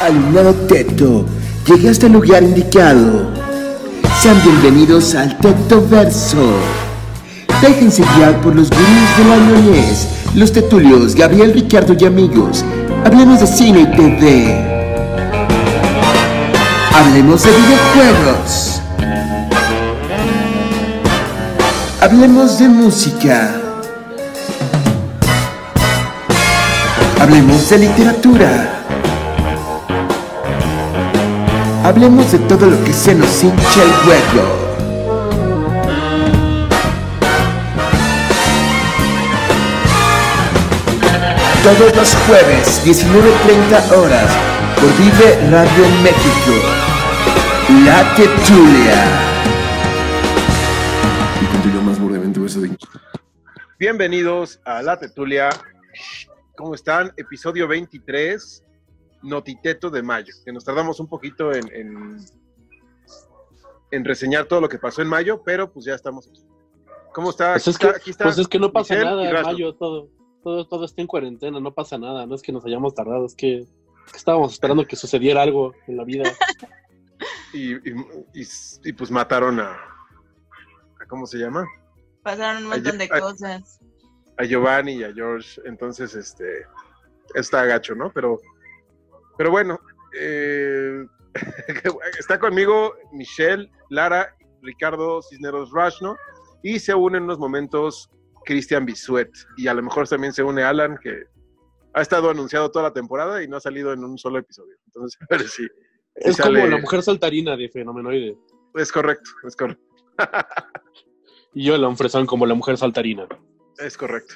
[0.00, 1.24] Alumnado Teto,
[1.66, 3.30] llegaste al lugar indicado.
[4.20, 6.36] Sean bienvenidos al Teto Verso.
[7.62, 12.62] Déjense guiar por los gurús de la ñoñez, los tetulios Gabriel, Ricardo y amigos.
[13.06, 14.54] Hablemos de cine y TV.
[16.94, 18.82] Hablemos de videojuegos.
[22.02, 23.60] Hablemos de música.
[27.18, 28.75] Hablemos de literatura.
[31.86, 34.42] Hablemos de todo lo que se nos hincha el huevo.
[41.62, 44.36] Todos los jueves, 19.30 horas,
[44.74, 46.54] por Vive Radio México.
[47.84, 49.04] La Tetulia.
[51.40, 52.76] Y continúa más burdemente eso de...
[53.78, 55.50] Bienvenidos a La Tetulia.
[56.56, 57.12] ¿Cómo están?
[57.16, 58.65] Episodio 23,
[59.22, 62.16] Notiteto de mayo, que nos tardamos un poquito en, en,
[63.90, 66.42] en reseñar todo lo que pasó en mayo, pero pues ya estamos aquí.
[67.12, 67.52] ¿Cómo está?
[67.52, 69.52] Pues es, Aquí que, está- aquí está pues es que no pasa nada en Rastro.
[69.52, 70.10] mayo, todo,
[70.42, 73.34] todo, todo está en cuarentena, no pasa nada, no es que nos hayamos tardado, es
[73.34, 76.24] que, es que estábamos esperando que sucediera algo en la vida.
[77.52, 77.94] Y, y-
[78.34, 78.46] y-
[78.84, 81.64] y, pues mataron a, a- ¿Cómo se llama?
[82.22, 83.80] Pasaron un montón de a- cosas.
[84.36, 86.66] a Giovanni y a George, entonces este
[87.34, 88.10] está gacho, ¿no?
[88.12, 88.40] Pero,
[89.36, 89.78] pero bueno,
[90.18, 91.04] eh,
[92.18, 96.16] está conmigo Michelle, Lara, Ricardo Cisneros Rush, ¿no?
[96.62, 98.10] Y se une en unos momentos
[98.44, 101.24] Cristian Bisuet, y a lo mejor también se une Alan, que
[101.94, 104.74] ha estado anunciado toda la temporada y no ha salido en un solo episodio.
[104.86, 105.68] Entonces, a ver si si
[106.30, 108.36] Es sale- como la mujer saltarina de Fenomenoide.
[108.74, 109.82] Es correcto, es correcto.
[111.54, 113.26] Y yo la ofrecen como la mujer saltarina.
[113.78, 114.34] Es correcto.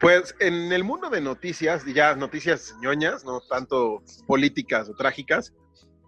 [0.00, 5.52] Pues en el mundo de noticias, ya noticias ñoñas, no tanto políticas o trágicas,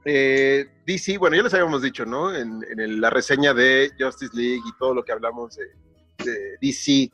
[0.07, 2.35] eh, DC, bueno, ya les habíamos dicho, ¿no?
[2.35, 5.67] En, en el- la reseña de Justice League y todo lo que hablamos de,
[6.25, 7.11] de DC,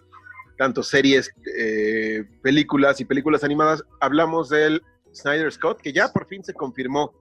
[0.56, 4.80] tanto series, eh, películas y películas animadas, hablamos del
[5.12, 7.12] Snyder Scott, que ya por fin se confirmó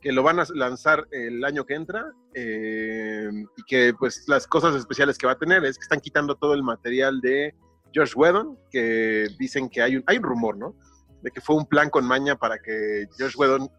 [0.00, 2.04] que lo van a lanzar el año que entra
[2.34, 6.34] eh, y que pues las cosas especiales que va a tener es que están quitando
[6.34, 7.54] todo el material de
[7.92, 10.74] George Whedon, que dicen que hay un, hay un rumor, ¿no?
[11.22, 13.70] De que fue un plan con maña para que George Whedon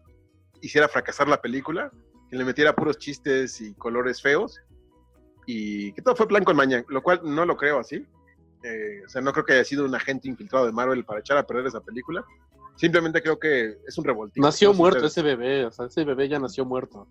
[0.60, 1.90] hiciera fracasar la película,
[2.30, 4.60] que le metiera puros chistes y colores feos
[5.46, 8.04] y que todo fue plan con maña, lo cual no lo creo así.
[8.64, 11.38] Eh, o sea, no creo que haya sido un agente infiltrado de Marvel para echar
[11.38, 12.24] a perder esa película.
[12.76, 14.44] Simplemente creo que es un revoltijo.
[14.44, 17.06] Nació No muerto ese bebé, o sea, ese bebé ya nació muerto.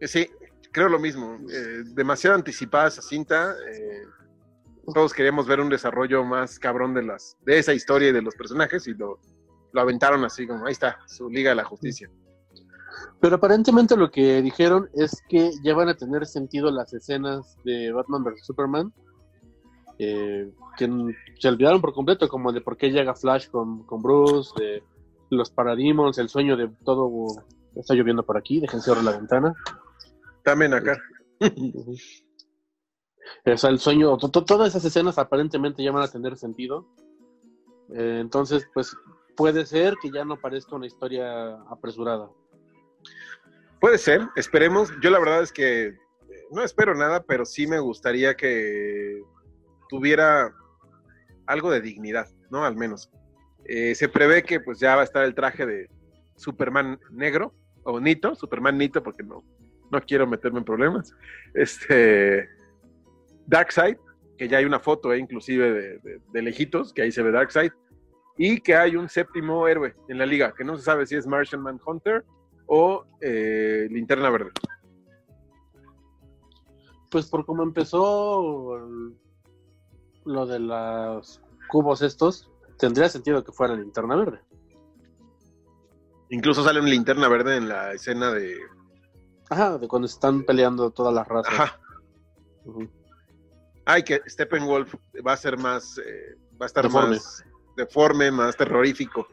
[0.00, 0.28] Eh, Sí,
[0.72, 1.38] creo lo mismo.
[1.50, 3.54] Eh, demasiado anticipada esa cinta.
[3.72, 4.02] eh,
[4.92, 8.34] todos queríamos ver un desarrollo más cabrón de las de esa historia y de los
[8.34, 9.18] personajes y lo,
[9.72, 12.10] lo aventaron así como ahí está, su Liga de la Justicia.
[13.20, 17.92] Pero aparentemente lo que dijeron es que ya van a tener sentido las escenas de
[17.92, 18.46] Batman vs.
[18.46, 18.92] Superman,
[19.98, 20.88] eh, que
[21.38, 24.82] se olvidaron por completo, como de por qué llega Flash con, con Bruce, de
[25.30, 27.26] los Parademons, el sueño de todo...
[27.74, 29.54] Está lloviendo por aquí, déjense abrir la ventana.
[30.42, 30.96] También acá.
[33.44, 36.86] O sea, el sueño, to- to- todas esas escenas aparentemente ya van a tener sentido.
[37.94, 38.96] Eh, entonces, pues
[39.36, 42.28] puede ser que ya no parezca una historia apresurada.
[43.80, 44.90] Puede ser, esperemos.
[45.02, 45.94] Yo la verdad es que eh,
[46.50, 49.22] no espero nada, pero sí me gustaría que
[49.88, 50.52] tuviera
[51.46, 52.64] algo de dignidad, ¿no?
[52.64, 53.10] Al menos.
[53.66, 55.88] Eh, se prevé que pues ya va a estar el traje de
[56.36, 57.54] Superman negro,
[57.84, 59.44] o Nito, Superman Nito, porque no,
[59.90, 61.12] no quiero meterme en problemas.
[61.54, 62.48] Este
[63.46, 63.96] Darkseid,
[64.36, 67.30] que ya hay una foto eh, inclusive de, de- de lejitos, que ahí se ve
[67.32, 67.72] Darkseid,
[68.38, 71.26] y que hay un séptimo héroe en la liga, que no se sabe si es
[71.26, 72.24] Martian Manhunter
[72.66, 74.50] o eh, Linterna Verde.
[77.10, 78.78] Pues por cómo empezó
[80.24, 84.40] lo de los cubos estos, tendría sentido que fuera linterna verde.
[86.28, 88.58] Incluso sale un Linterna Verde en la escena de...
[89.48, 91.54] Ajá, de cuando están peleando todas las razas.
[91.54, 91.80] Ajá.
[93.86, 94.94] Ay, que Steppenwolf
[95.26, 95.96] va a ser más...
[95.98, 97.16] eh, va a estar Deforme.
[97.16, 97.44] más
[97.76, 99.26] deforme, más terrorífico.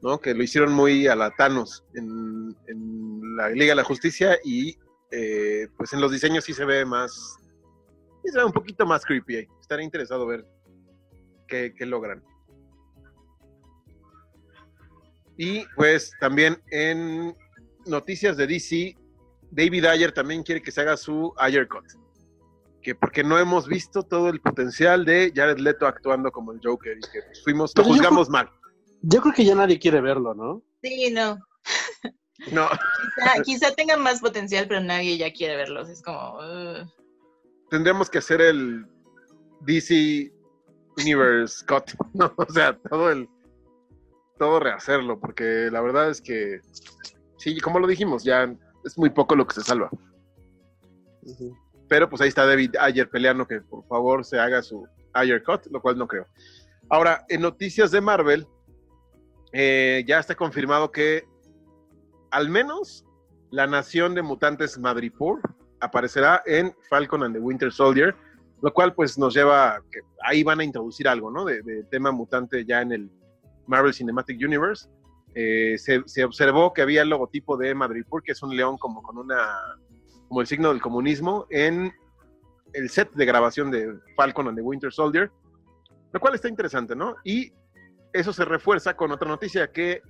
[0.00, 0.18] ¿No?
[0.18, 4.78] Que lo hicieron muy a la Thanos en, en la Liga de la Justicia y
[5.10, 7.36] eh, pues en los diseños sí se ve más...
[8.24, 9.36] Sí se ve un poquito más creepy.
[9.36, 9.48] ahí.
[9.60, 10.46] Estaré interesado ver
[11.46, 12.22] qué, qué logran.
[15.36, 17.36] Y pues también en
[17.86, 18.96] noticias de DC,
[19.50, 21.84] David Ayer también quiere que se haga su Ayer Cut.
[22.82, 26.96] Que porque no hemos visto todo el potencial de Jared Leto actuando como el Joker
[26.96, 28.48] y que pues, fuimos, lo yo juzgamos mal.
[29.02, 30.62] Yo creo que ya nadie quiere verlo, ¿no?
[30.82, 31.38] Sí, no.
[32.52, 32.68] No,
[33.16, 35.88] Quizá, quizá tenga más potencial, pero nadie ya quiere verlos.
[35.88, 36.36] Es como.
[36.38, 36.88] "Ugh".
[37.68, 38.86] tendríamos que hacer el
[39.62, 40.32] DC
[40.98, 42.32] Universe Cut, ¿no?
[42.36, 43.28] O sea, todo el
[44.38, 46.60] todo rehacerlo, porque la verdad es que
[47.38, 48.54] sí, como lo dijimos, ya
[48.84, 49.90] es muy poco lo que se salva.
[51.88, 55.66] Pero pues ahí está David Ayer peleando que por favor se haga su Ayer Cut,
[55.70, 56.26] lo cual no creo.
[56.90, 58.46] Ahora, en noticias de Marvel,
[59.52, 61.24] eh, ya está confirmado que
[62.30, 63.04] al menos
[63.50, 65.40] la nación de mutantes Madripoor
[65.80, 68.14] aparecerá en Falcon and the Winter Soldier,
[68.62, 71.44] lo cual pues nos lleva a que ahí van a introducir algo, ¿no?
[71.44, 73.10] De, tema mutante ya en el
[73.66, 74.88] Marvel Cinematic Universe.
[75.34, 79.02] Eh, se, se observó que había el logotipo de Madripoor, que es un león como
[79.02, 79.46] con una,
[80.28, 81.92] como el signo del comunismo, en
[82.74, 85.30] el set de grabación de Falcon and the Winter Soldier,
[86.12, 87.16] lo cual está interesante, ¿no?
[87.24, 87.52] Y
[88.12, 90.02] eso se refuerza con otra noticia que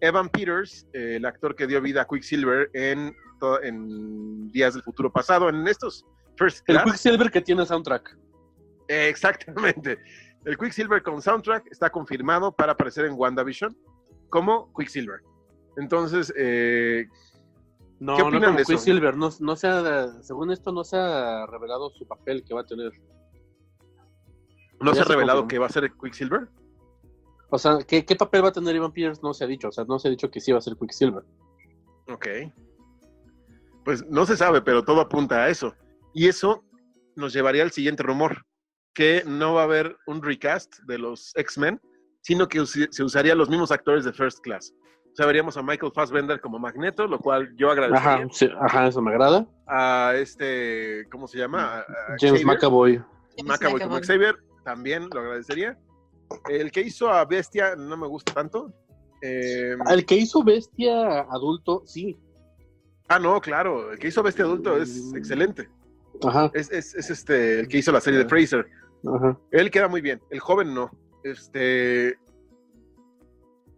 [0.00, 3.14] Evan Peters, eh, el actor que dio vida a Quicksilver en,
[4.50, 6.04] Días del Futuro Pasado, en estos
[6.38, 8.16] First El Class, Quicksilver que tiene soundtrack.
[8.88, 9.98] eh, exactamente,
[10.44, 13.76] el Quicksilver con soundtrack está confirmado para aparecer en WandaVision
[14.30, 15.20] como Quicksilver.
[15.76, 17.06] Entonces, eh,
[17.98, 18.72] No, ¿Qué no opinan como de eso?
[18.72, 19.16] Quicksilver.
[19.16, 22.66] No, no se ha- según esto, no se ha revelado su papel que va a
[22.66, 22.92] tener.
[24.80, 25.48] ¿no se ha revelado confirmó.
[25.48, 26.48] que va a ser Quicksilver?
[27.48, 29.22] O sea, ¿qué, qué papel va a tener Ivan Peters?
[29.22, 29.68] No se ha dicho.
[29.68, 31.24] O sea, no se ha dicho que sí va a ser Quicksilver.
[32.08, 32.26] Ok.
[33.84, 35.74] Pues no se sabe, pero todo apunta a eso.
[36.12, 36.64] Y eso
[37.14, 38.44] nos llevaría al siguiente rumor,
[38.92, 41.80] que no va a haber un recast de los X-Men,
[42.20, 44.74] sino que se usarían los mismos actores de First Class.
[45.16, 48.12] O sea, veríamos a Michael Fassbender como Magneto, lo cual yo agradecería.
[48.16, 49.46] Ajá, sí, ajá, eso me agrada.
[49.66, 51.76] A este, ¿cómo se llama?
[51.76, 51.84] A- a
[52.20, 52.46] James Xavier.
[52.46, 52.96] McAvoy.
[53.38, 53.96] James McAvoy como.
[54.02, 55.78] Xavier, también lo agradecería.
[56.50, 58.70] El que hizo a Bestia no me gusta tanto.
[59.22, 62.18] Eh, El que hizo Bestia adulto, sí.
[63.08, 65.70] ah, no, claro, el que hizo Bestia adulto es excelente.
[66.26, 68.66] Ajá, Es, es- es este, el que hizo la serie de Fraser.
[69.16, 69.38] ajá.
[69.50, 70.20] Él queda muy bien.
[70.30, 70.90] El joven no.
[71.24, 72.18] Este.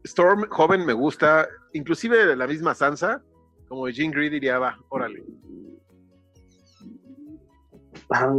[0.05, 1.49] Storm, joven, me gusta.
[1.73, 3.23] Inclusive la misma Sansa,
[3.69, 5.23] como Jean Grey diría, va, órale.
[8.11, 8.33] Ah,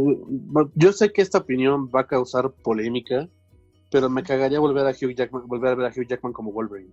[0.74, 3.28] Yo sé que esta opinión va a causar polémica,
[3.90, 6.92] pero me cagaría volver a Hugh Jackman, volver a ver a Hugh Jackman como Wolverine.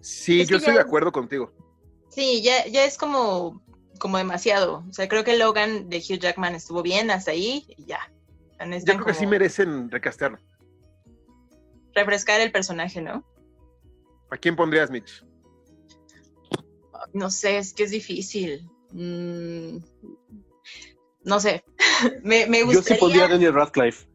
[0.00, 1.52] Sí, Es yo estoy ya- de acuerdo contigo.
[2.10, 3.62] Sí, ya, ya es como,
[3.98, 4.84] como demasiado.
[4.88, 8.00] O sea, creo que Logan de Hugh Jackman estuvo bien hasta ahí y ya.
[8.84, 10.38] Yo creo que sí merecen recastearlo.
[11.94, 13.24] refrescar el personaje, ¿no?
[14.30, 15.24] ¿A quién pondrías, Mitch?
[17.12, 18.68] No sé, es que es difícil.
[18.92, 19.78] Mm,
[21.24, 21.64] no sé.
[22.24, 23.00] me, me Yo sí gustaría.
[23.00, 24.06] pondría a Daniel Radcliffe.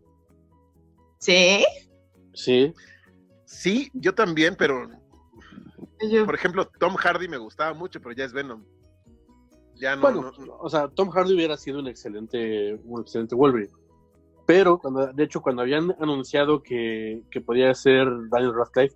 [1.20, 1.64] Sí.
[2.34, 2.74] Sí.
[3.46, 4.90] Sí, yo también, pero
[6.10, 8.66] Yo- por ejemplo, Tom Hardy me gustaba mucho, pero ya es Venom.
[9.76, 10.58] Ya no, Bueno, no- no.
[10.58, 13.72] o sea, Tom Hardy hubiera sido un excelente, un excelente Wolverine.
[14.48, 18.96] Pero, cuando, de hecho, cuando habían anunciado que, que podía ser Daniel Radcliffe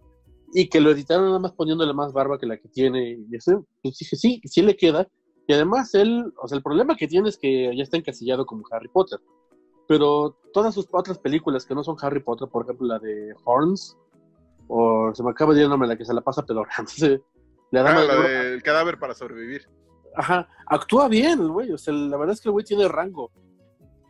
[0.57, 3.67] y que lo editaron nada más poniéndole más barba que la que tiene, y eso,
[3.83, 5.05] pues dije, sí, sí le queda.
[5.47, 8.63] Y además, él, o sea, el problema que tiene es que ya está encasillado como
[8.71, 9.19] Harry Potter.
[9.85, 13.97] Pero todas sus otras películas que no son Harry Potter, por ejemplo, la de Horns,
[14.69, 16.91] o se me acaba de ir el nombre, la que se la pasa pedorreando.
[17.71, 19.67] La Ah, dama de la del cadáver para sobrevivir.
[20.15, 23.31] Ajá, actúa bien el güey, o sea, la verdad es que el güey tiene rango.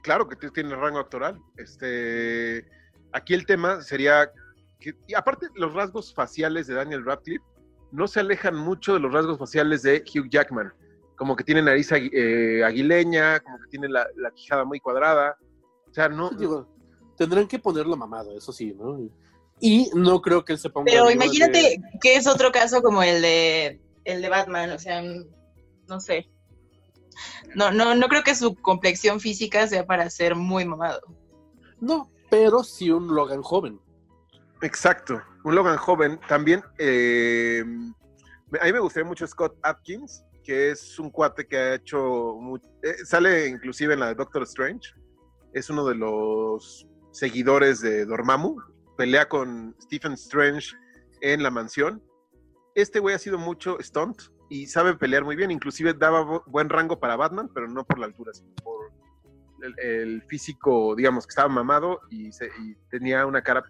[0.04, 1.40] Claro que tiene rango actoral.
[1.56, 2.68] Este,
[3.14, 4.30] aquí el tema sería
[4.80, 7.44] que, y aparte, los rasgos faciales de Daniel Radcliffe
[7.92, 10.74] no se alejan mucho de los rasgos faciales de Hugh Jackman.
[11.16, 15.38] Como que tiene nariz eh, aguileña, como que tiene la, la quijada muy cuadrada.
[15.90, 16.30] O sea, no.
[16.32, 16.68] Digo,
[17.18, 19.00] tendrán que ponerlo mamado, eso sí, ¿no?
[19.62, 20.92] Y no creo que él se ponga.
[20.92, 25.02] Pero imagínate de- que es otro caso como el de el de Batman, o sea,
[25.88, 26.30] no sé.
[27.56, 31.00] No, no, no creo que su complexión física sea para ser muy mamado.
[31.80, 33.80] No, pero sí un Logan joven.
[34.62, 35.22] Exacto.
[35.44, 36.20] Un Logan joven.
[36.28, 37.64] También, eh,
[38.60, 42.36] a mí me gustaría mucho Scott Atkins, que es un cuate que ha hecho.
[42.84, 44.94] eh, sale inclusive en la de Doctor Strange.
[45.54, 48.56] Es uno de los seguidores de Dormammu.
[48.98, 50.76] Pelea con Stephen Strange
[51.22, 52.02] en la mansión.
[52.76, 55.52] Este güey ha sido mucho stunt y sabe pelear muy bien.
[55.52, 58.92] Inclusive daba bu- buen rango para Batman, pero no por la altura, sino por
[59.64, 63.64] el, el físico, digamos, que estaba mamado y, se- y tenía una cara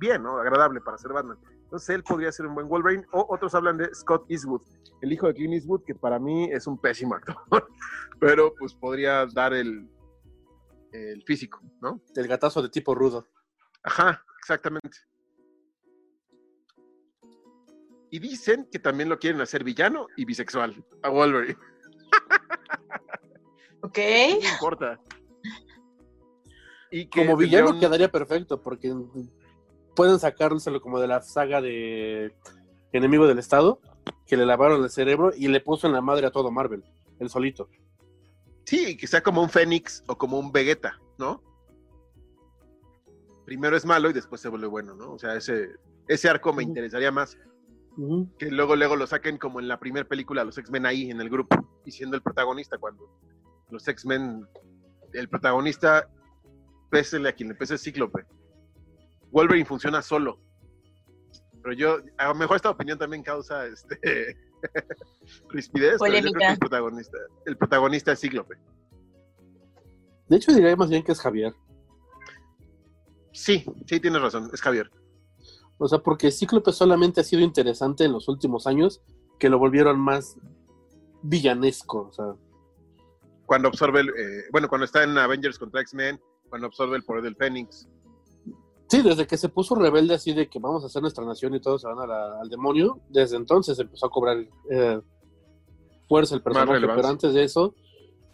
[0.00, 0.38] bien, ¿no?
[0.38, 1.38] Agradable para ser Batman.
[1.64, 3.04] Entonces él podría ser un buen Wolverine.
[3.12, 4.62] O otros hablan de Scott Eastwood,
[5.02, 7.36] el hijo de Clint Eastwood, que para mí es un pésimo actor,
[8.20, 9.88] pero pues podría dar el,
[10.92, 12.00] el físico, ¿no?
[12.16, 13.28] El gatazo de tipo rudo.
[13.84, 14.96] Ajá, exactamente.
[18.10, 21.56] Y dicen que también lo quieren hacer villano y bisexual a Wolverine.
[23.82, 23.98] Ok.
[24.42, 25.00] No importa.
[26.90, 28.92] Y que Como villano un- quedaría perfecto, porque
[30.00, 32.34] pueden sacárselo como de la saga de
[32.90, 33.82] Enemigo del Estado,
[34.26, 36.82] que le lavaron el cerebro y le puso en la madre a todo Marvel,
[37.18, 37.68] el solito.
[38.64, 41.42] Sí, que sea como un Fénix o como un Vegeta, ¿no?
[43.44, 45.12] Primero es malo y después se vuelve bueno, ¿no?
[45.12, 45.68] O sea, ese,
[46.08, 47.36] ese arco me interesaría más.
[48.38, 51.28] Que luego, luego lo saquen como en la primera película, los X-Men ahí en el
[51.28, 53.06] grupo y siendo el protagonista cuando
[53.68, 54.46] los X-Men,
[55.12, 56.08] el protagonista,
[56.88, 58.24] pésele a quien le pese es Cíclope.
[59.30, 60.40] Wolverine funciona solo.
[61.62, 63.98] Pero yo, a lo mejor esta opinión también causa este
[65.50, 68.56] rispidez, pero yo creo que el protagonista, el protagonista es Cíclope.
[70.28, 71.52] De hecho, diría más bien que es Javier.
[73.32, 74.90] Sí, sí, tienes razón, es Javier.
[75.78, 79.02] O sea, porque Cíclope solamente ha sido interesante en los últimos años,
[79.38, 80.36] que lo volvieron más
[81.22, 82.08] villanesco.
[82.08, 82.34] O sea,
[83.46, 87.22] Cuando absorbe, el, eh, bueno, cuando está en Avengers contra X-Men, cuando absorbe el poder
[87.22, 87.88] del Fénix.
[88.90, 91.60] Sí, desde que se puso rebelde así de que vamos a hacer nuestra nación y
[91.60, 94.36] todos se van a la- al demonio, desde entonces empezó a cobrar
[94.70, 95.00] eh,
[96.08, 96.80] fuerza el personaje.
[96.80, 97.74] Pero antes de eso,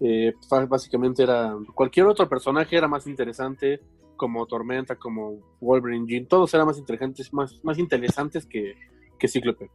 [0.00, 0.32] eh,
[0.68, 3.80] básicamente era cualquier otro personaje era más interesante,
[4.16, 8.74] como Tormenta, como Wolverine, Jean, todos eran más inteligentes, más, más interesantes que,
[9.18, 9.70] que Cíclope.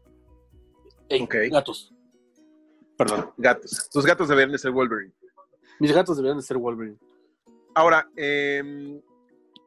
[1.09, 1.35] Ey, Ok.
[1.51, 1.93] gatos.
[2.97, 3.31] Perdón.
[3.37, 3.89] Gatos.
[3.91, 5.13] Tus gatos deberían de ser Wolverine.
[5.79, 6.97] Mis gatos deberían de ser Wolverine.
[7.75, 8.99] Ahora, eh,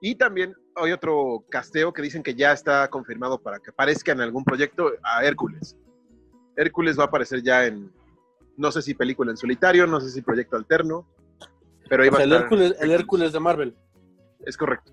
[0.00, 4.21] y también hay otro casteo que dicen que ya está confirmado para que aparezca en
[4.21, 5.76] algún proyecto a Hércules.
[6.57, 7.93] Hércules va a aparecer ya en,
[8.57, 11.07] no sé si película en solitario, no sé si proyecto alterno,
[11.88, 12.43] pero ahí O sea, a el, estar.
[12.45, 13.76] Hércules, el Hércules de Marvel.
[14.47, 14.93] Es correcto.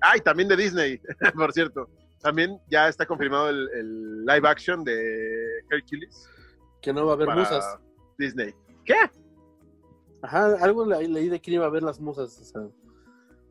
[0.00, 1.00] Ah, y también de Disney,
[1.34, 1.88] por cierto.
[2.20, 6.28] También ya está confirmado el, el live action de Hercules
[6.80, 7.78] Que no va a haber musas.
[8.16, 8.54] Disney.
[8.84, 8.94] ¿Qué?
[10.22, 12.38] Ajá, algo le- leí de que iba a haber las musas.
[12.40, 12.62] O sea,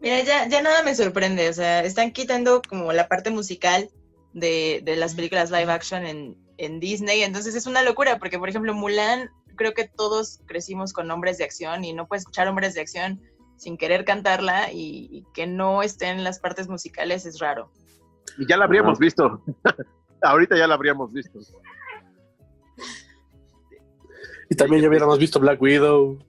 [0.02, 1.50] Mira, ya, ya nada me sorprende.
[1.50, 3.90] O sea, están quitando como la parte musical
[4.34, 7.24] de, de las películas live action en, en Disney.
[7.24, 11.44] Entonces es una locura, porque por ejemplo, Mulan, creo que todos crecimos con nombres de
[11.44, 13.22] acción y no puedes escuchar hombres de acción
[13.58, 17.72] sin querer cantarla y, y que no estén las partes musicales es raro.
[18.38, 19.44] Y ya la habríamos visto.
[20.24, 21.40] Ahorita ya la habríamos visto.
[24.50, 26.20] Y también ya hubiéramos visto Black Widow.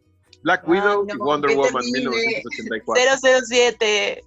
[0.42, 2.42] Black Ay, Widow no, y Wonder Woman terrible.
[2.44, 3.46] 1984.
[3.46, 4.24] 007.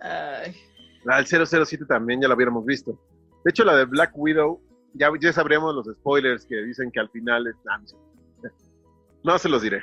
[0.00, 0.56] Ay,
[1.04, 2.92] La del 007 también ya la hubiéramos visto.
[3.44, 4.60] De hecho, la de Black Widow,
[4.94, 7.56] ya, ya sabríamos los spoilers que dicen que al final es...
[9.24, 9.82] no se los diré.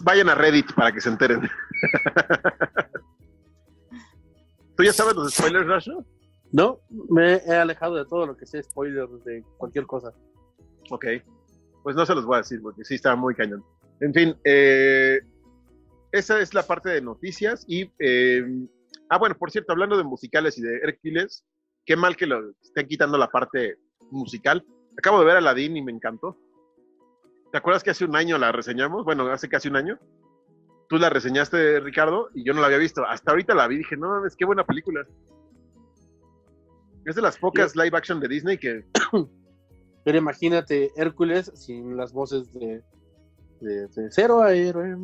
[0.00, 1.42] Vayan a Reddit para que se enteren.
[4.76, 6.04] ¿Tú ya sabes los spoilers, Rasho?
[6.50, 10.12] No, me he alejado de todo lo que sea spoiler de cualquier cosa.
[10.90, 11.06] Ok.
[11.82, 13.64] Pues no se los voy a decir porque sí está muy cañón.
[14.00, 15.20] En fin, eh,
[16.12, 17.64] esa es la parte de noticias.
[17.66, 18.44] Y, eh,
[19.08, 21.44] ah, bueno, por cierto, hablando de musicales y de Hércules,
[21.84, 23.78] qué mal que lo estén quitando la parte
[24.10, 24.64] musical.
[24.98, 26.38] Acabo de ver Aladdin y me encantó.
[27.50, 29.04] ¿Te acuerdas que hace un año la reseñamos?
[29.04, 29.98] Bueno, hace casi un año.
[30.88, 33.06] Tú la reseñaste, Ricardo, y yo no la había visto.
[33.06, 35.06] Hasta ahorita la vi y dije, no mames, qué buena película.
[37.04, 38.84] Es de las pocas live action de Disney que
[40.04, 42.82] Pero imagínate Hércules sin las voces de,
[43.60, 44.96] de, de cero a héroe.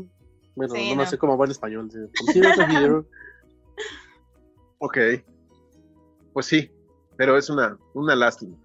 [0.57, 1.07] Bueno, Sí, no, no.
[1.09, 1.89] sé cómo va en español.
[4.79, 4.97] Ok.
[6.33, 6.71] Pues sí,
[7.17, 8.57] pero es una, una lástima.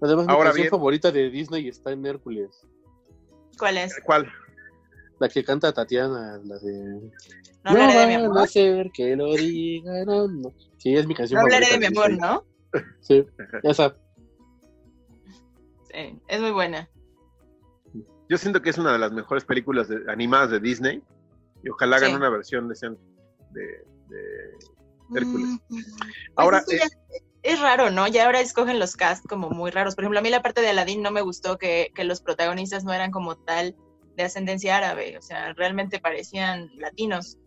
[0.00, 0.70] Además, mi Ahora canción bien.
[0.70, 2.64] favorita de Disney está en Hércules.
[3.58, 3.94] ¿Cuál es?
[4.04, 4.28] ¿Cuál?
[5.18, 7.10] La que canta Tatiana, la de...
[7.64, 8.38] No hablaré de mi van a amor.
[8.44, 10.06] hacer que lo digan.
[10.06, 10.52] No, no.
[10.78, 12.26] Sí, es mi canción No hablaré de mi favorita.
[12.28, 12.82] amor, ¿no?
[13.00, 13.24] Sí,
[13.64, 13.96] esa.
[15.92, 16.88] Sí, es muy buena.
[18.28, 21.02] Yo siento que es una de las mejores películas de- animadas de Disney
[21.64, 22.16] y ojalá hagan Sí.
[22.16, 23.00] una versión decente
[23.52, 23.62] de,
[24.08, 24.58] de-
[25.14, 25.46] Hércules.
[25.48, 25.86] Mm, pues
[26.36, 28.06] Ahora, es, eh, es raro, ¿no?
[28.08, 29.94] Ya ahora escogen los cast como muy raros.
[29.94, 32.84] Por ejemplo, a mí la parte de Aladdin no me gustó que, que los protagonistas
[32.84, 33.74] no eran como tal
[34.16, 35.16] de ascendencia árabe.
[35.16, 37.38] O sea, realmente parecían latinos.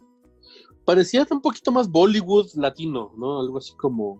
[0.86, 3.40] Parecía un poquito más Bollywood latino, ¿no?
[3.42, 4.16] Algo así como...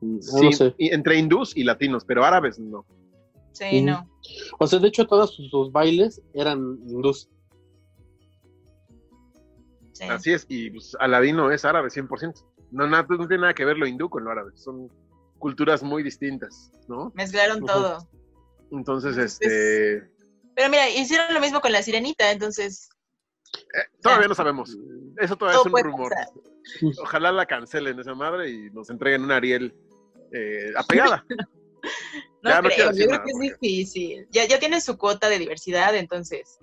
[0.00, 0.74] mm, sí, No sé.
[0.78, 2.86] y entre hindús y latinos, pero árabes no.
[3.58, 4.08] Sí, no.
[4.58, 7.28] O sea, de hecho, todos sus, sus bailes eran hindús.
[9.92, 10.04] Sí.
[10.04, 12.44] Así es, y pues, Aladino es árabe 100%.
[12.70, 14.88] No, nada- no tiene nada que ver lo hindú con lo árabe, son
[15.38, 17.10] culturas muy distintas, ¿no?
[17.14, 18.06] Mezclaron todo.
[18.70, 20.10] Entonces, Entonces, este,
[20.54, 22.90] Pero mira, hicieron lo mismo con la sirenita, entonces
[23.74, 24.76] eh, todavía no sabemos.
[25.16, 26.12] Eso todavía Todo es un rumor.
[26.12, 26.28] pasar.
[27.02, 29.74] Ojalá la cancelen esa madre y nos entreguen un Ariel
[30.32, 31.24] eh, apegada.
[32.40, 34.28] No Ya, no creo, yo creo que es difícil.
[34.30, 36.60] Ya, ya tiene su cuota de diversidad, entonces.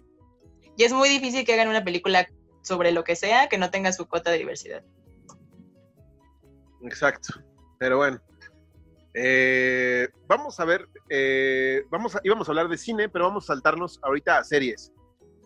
[0.77, 2.29] Y es muy difícil que hagan una película
[2.61, 4.83] sobre lo que sea que no tenga su cuota de diversidad.
[6.81, 7.41] Exacto.
[7.77, 8.21] Pero bueno.
[9.13, 13.47] Eh, vamos a ver, eh, vamos a, íbamos a hablar de cine, pero vamos a
[13.47, 14.91] saltarnos ahorita a series.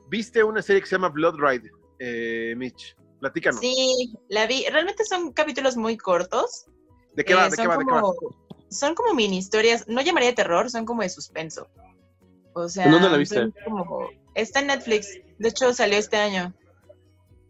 [0.09, 2.95] ¿Viste una serie que se llama Blood Ride, eh, Mitch?
[3.19, 3.59] Platícanos.
[3.59, 4.65] Sí, la vi.
[4.71, 6.65] Realmente son capítulos muy cortos.
[7.13, 7.47] ¿De qué va?
[7.47, 7.77] Eh, ¿De qué va?
[7.77, 8.01] ¿De qué va?
[8.69, 11.67] Son como mini historias, no llamaría de terror, son como de suspenso.
[12.53, 13.35] O sea, ¿En dónde la viste?
[13.35, 16.53] son como- está en Netflix, de hecho salió este año.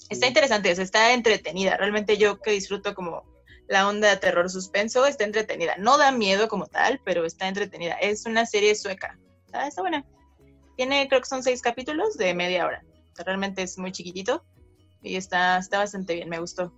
[0.10, 1.78] Está interesante, o sea, está entretenida.
[1.78, 3.24] Realmente yo que disfruto como
[3.68, 5.76] la onda de terror suspenso, está entretenida.
[5.78, 7.94] No da miedo como tal, pero está entretenida.
[7.94, 9.20] Es una serie sueca.
[9.46, 10.04] Está, está buena.
[10.78, 12.82] Tiene, creo que son seis capítulos de media hora.
[13.12, 14.44] O sea, realmente es muy chiquitito
[15.04, 16.74] y está, está bastante bien, me gustó.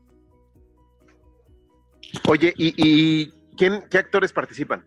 [2.27, 4.83] Oye, ¿y, y quién, qué actores participan?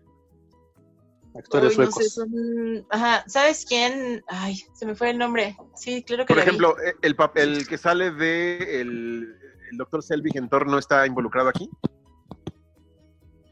[1.33, 2.03] Actores Uy, no suecos.
[2.03, 4.21] sé, son- Ajá, ¿sabes quién?
[4.27, 5.55] Ay, se me fue el nombre.
[5.75, 6.47] Sí, claro que Por vi.
[6.49, 9.33] ejemplo, eh, el papel que sale de el,
[9.71, 11.69] el doctor Selvig en Thor no está involucrado aquí.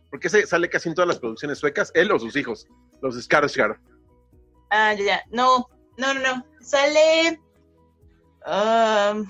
[0.10, 2.68] Porque ese sale casi en todas las producciones suecas, él o sus hijos,
[3.02, 3.78] los Skarsgård.
[4.72, 5.24] Ah, ya, ya.
[5.32, 5.66] No,
[5.98, 6.46] no, no, no.
[6.60, 7.40] Sale.
[8.46, 9.26] um,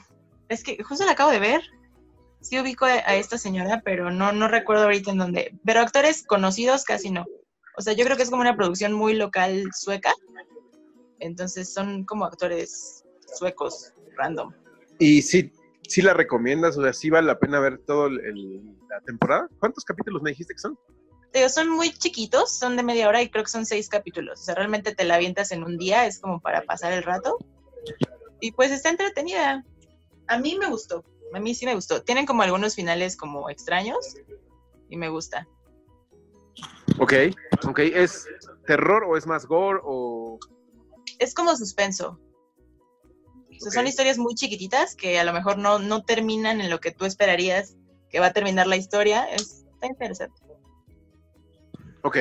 [0.50, 1.62] es que justo la acabo de ver.
[2.44, 5.58] Sí ubico a, esta señora, pero no, no recuerdo ahorita en dónde.
[5.66, 7.26] Pero actores conocidos casi no.
[7.78, 10.14] O sea, yo creo que es como una producción muy local sueca.
[11.20, 14.54] Entonces son como actores suecos, random.
[15.00, 15.54] Y sí,
[15.88, 19.48] sí la recomiendas, o sea, sí vale la pena ver toda la temporada.
[19.60, 20.78] ¿Cuántos capítulos me dijiste que son?
[21.32, 24.42] Te digo, son muy chiquitos, son de media hora y creo que son seis capítulos.
[24.42, 27.38] O sea, realmente te la avientas en un día, es como para pasar el rato.
[28.42, 29.64] Y pues está entretenida.
[30.28, 32.04] A mí me gustó, a mí sí me gustó.
[32.04, 34.16] Tienen como algunos finales como extraños
[34.90, 35.48] y me gusta.
[37.00, 37.14] Ok,
[37.68, 38.28] ok, ¿es
[38.68, 40.38] terror o es más gore o...?
[41.20, 42.20] Es como suspenso.
[43.50, 46.80] O sea, Son historias muy chiquititas que a lo mejor no, no terminan en lo
[46.80, 47.76] que tú esperarías
[48.10, 49.26] que va a terminar la historia.
[49.26, 50.40] Es, está interesante.
[52.04, 52.18] Ok.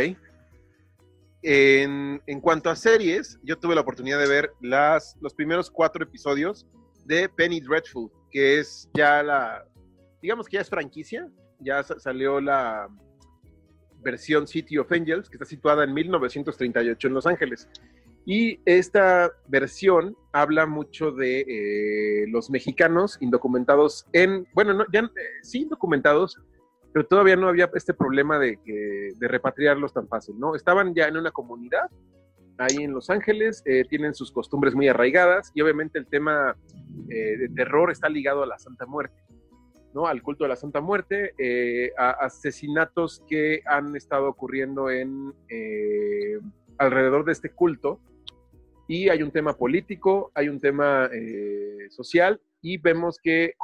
[1.43, 6.05] En, en cuanto a series, yo tuve la oportunidad de ver las, los primeros cuatro
[6.05, 6.67] episodios
[7.05, 9.65] de Penny Dreadful, que es ya la,
[10.21, 11.29] digamos que ya es franquicia,
[11.61, 12.89] ya sa- salió la
[14.03, 17.69] versión City of Angels, que está situada en 1938 en Los Ángeles.
[18.25, 25.11] Y esta versión habla mucho de eh, los mexicanos indocumentados en, bueno, no, ya eh,
[25.43, 26.41] sí indocumentados,
[26.93, 30.55] pero todavía no había este problema de, que, de repatriarlos tan fácil, ¿no?
[30.55, 31.91] Estaban ya en una comunidad
[32.65, 36.57] ahí en Los Ángeles, eh, tienen sus costumbres muy arraigadas y obviamente el tema
[37.09, 39.23] eh, de terror está ligado a la Santa Muerte,
[39.95, 40.07] ¿no?
[40.07, 46.39] Al culto de la Santa Muerte, eh, a asesinatos que han estado ocurriendo en eh,
[46.79, 48.01] alrededor de este culto
[48.89, 53.55] y hay un tema político, hay un tema eh, social y vemos que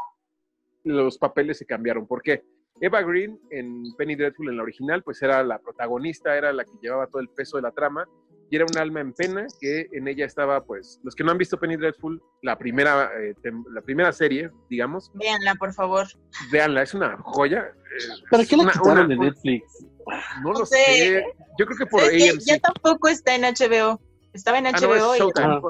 [0.84, 2.06] los papeles se cambiaron.
[2.06, 2.44] ¿Por qué?
[2.80, 6.78] Eva Green en Penny Dreadful en la original, pues era la protagonista, era la que
[6.80, 8.06] llevaba todo el peso de la trama
[8.50, 11.38] y era un alma en pena que en ella estaba, pues, los que no han
[11.38, 13.34] visto Penny Dreadful, la primera, eh,
[13.72, 16.06] la primera serie, digamos, Véanla, por favor.
[16.50, 17.66] véanla, es una joya.
[17.66, 19.86] eh, ¿Para qué la una- quitaron una- de Netflix?
[20.42, 20.76] No lo sé.
[20.76, 21.24] sé.
[21.58, 22.00] Yo creo que por.
[22.02, 22.40] AMC.
[22.46, 24.00] Ya tampoco está en HBO.
[24.32, 25.46] Estaba en Ah, no, HBO es y Showtime.
[25.46, 25.60] Ah.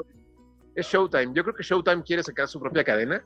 [0.75, 1.31] Es Showtime.
[1.33, 3.21] Yo creo que Showtime quiere sacar su propia cadena.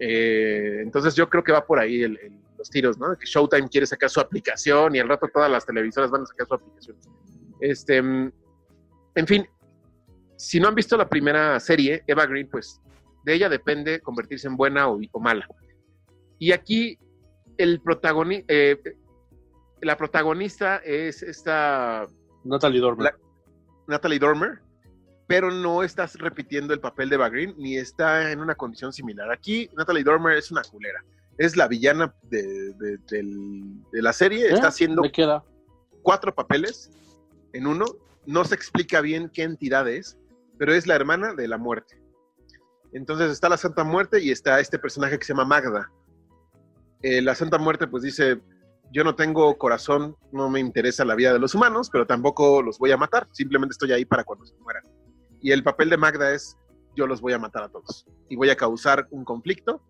[0.00, 3.16] Eh, entonces yo creo que va por ahí el- el- los tiros, ¿no?
[3.16, 6.46] Que Showtime quiere sacar su aplicación y al rato todas las televisoras van a sacar
[6.46, 6.96] su aplicación.
[7.60, 8.32] Este, mm,
[9.18, 9.46] en fin,
[10.36, 12.80] si no han visto la primera serie, Eva Green, pues
[13.24, 15.46] de ella depende convertirse en buena o, o mala.
[16.38, 16.98] Y aquí
[17.56, 18.54] el protagonista,
[19.82, 22.06] la protagonista es esta
[22.44, 23.04] Natalie Dormer.
[23.04, 23.18] La-
[23.88, 24.60] Natalie Dormer,
[25.26, 29.30] pero no estás repitiendo el papel de Eva Green ni está en una condición similar.
[29.32, 31.02] Aquí Natalie Dormer es una culera.
[31.38, 32.42] Es la villana de,
[32.74, 34.46] de- del- de la serie.
[34.46, 34.54] ¿Eh?
[34.54, 35.42] Está haciendo queda.
[36.02, 36.90] cuatro papeles
[37.52, 37.84] en uno.
[38.28, 40.18] No se explica bien qué entidad es,
[40.58, 41.98] pero es la hermana de la muerte.
[42.92, 45.90] Entonces está la Santa Muerte y está este personaje que se llama Magda.
[47.00, 48.38] Eh, la Santa Muerte pues dice,
[48.92, 52.78] yo no tengo corazón, no me interesa la vida de los humanos, pero tampoco los
[52.78, 54.82] voy a matar, simplemente estoy ahí para cuando se mueran.
[55.40, 56.54] Y el papel de Magda es,
[56.94, 59.80] yo los voy a matar a todos y voy a causar un conflicto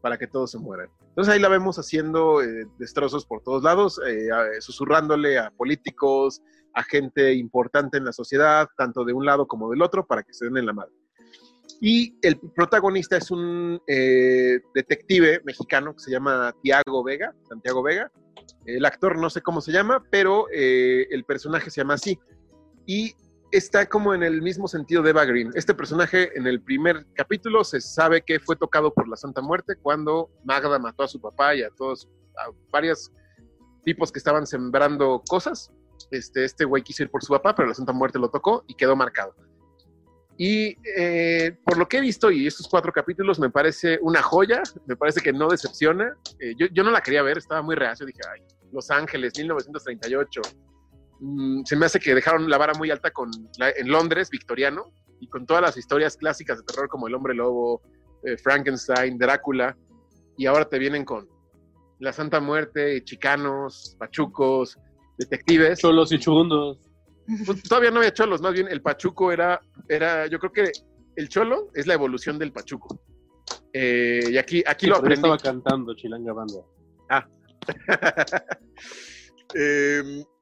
[0.00, 0.88] para que todos se mueran.
[1.08, 6.40] Entonces ahí la vemos haciendo eh, destrozos por todos lados, eh, a- susurrándole a políticos,
[6.74, 10.32] a gente importante en la sociedad, tanto de un lado como del otro, para que
[10.32, 10.92] se den en la madre.
[11.80, 18.10] Y el protagonista es un eh, detective mexicano que se llama Tiago Vega, Santiago Vega.
[18.66, 22.18] El actor no sé cómo se llama, pero eh, el personaje se llama así.
[22.86, 23.14] Y
[23.50, 25.50] está como en el mismo sentido de Eva Green.
[25.54, 29.76] Este personaje en el primer capítulo se sabe que fue tocado por la Santa Muerte
[29.76, 33.10] cuando Magda mató a su papá y a todos, a varios
[33.84, 35.70] tipos que estaban sembrando cosas.
[36.10, 38.74] Este, este güey quiso ir por su papá, pero la Santa Muerte lo tocó y
[38.74, 39.34] quedó marcado.
[40.36, 44.62] Y eh, por lo que he visto y estos cuatro capítulos me parece una joya,
[44.86, 46.16] me parece que no decepciona.
[46.38, 50.42] Eh, yo, yo no la quería ver, estaba muy reacio, dije, ay, Los Ángeles, 1938.
[51.20, 54.92] Mm, se me hace que dejaron la vara muy alta con la- en Londres, victoriano,
[55.20, 57.82] y con todas las historias clásicas de terror como El Hombre Lobo,
[58.24, 59.76] eh, Frankenstein, Drácula,
[60.36, 61.28] y ahora te vienen con
[61.98, 64.78] La Santa Muerte, chicanos, pachucos,
[65.18, 65.80] detectives.
[65.80, 66.78] Cholos y chundos.
[67.44, 70.70] Pues, todavía no había cholos, más bien el pachuco era, era, yo creo que
[71.16, 73.00] el cholo es la evolución del pachuco.
[73.72, 75.16] Eh, y aquí, aquí Sí, lo aprendí.
[75.16, 76.60] estaba cantando Chilanga Banda.
[79.54, 80.24] Eh,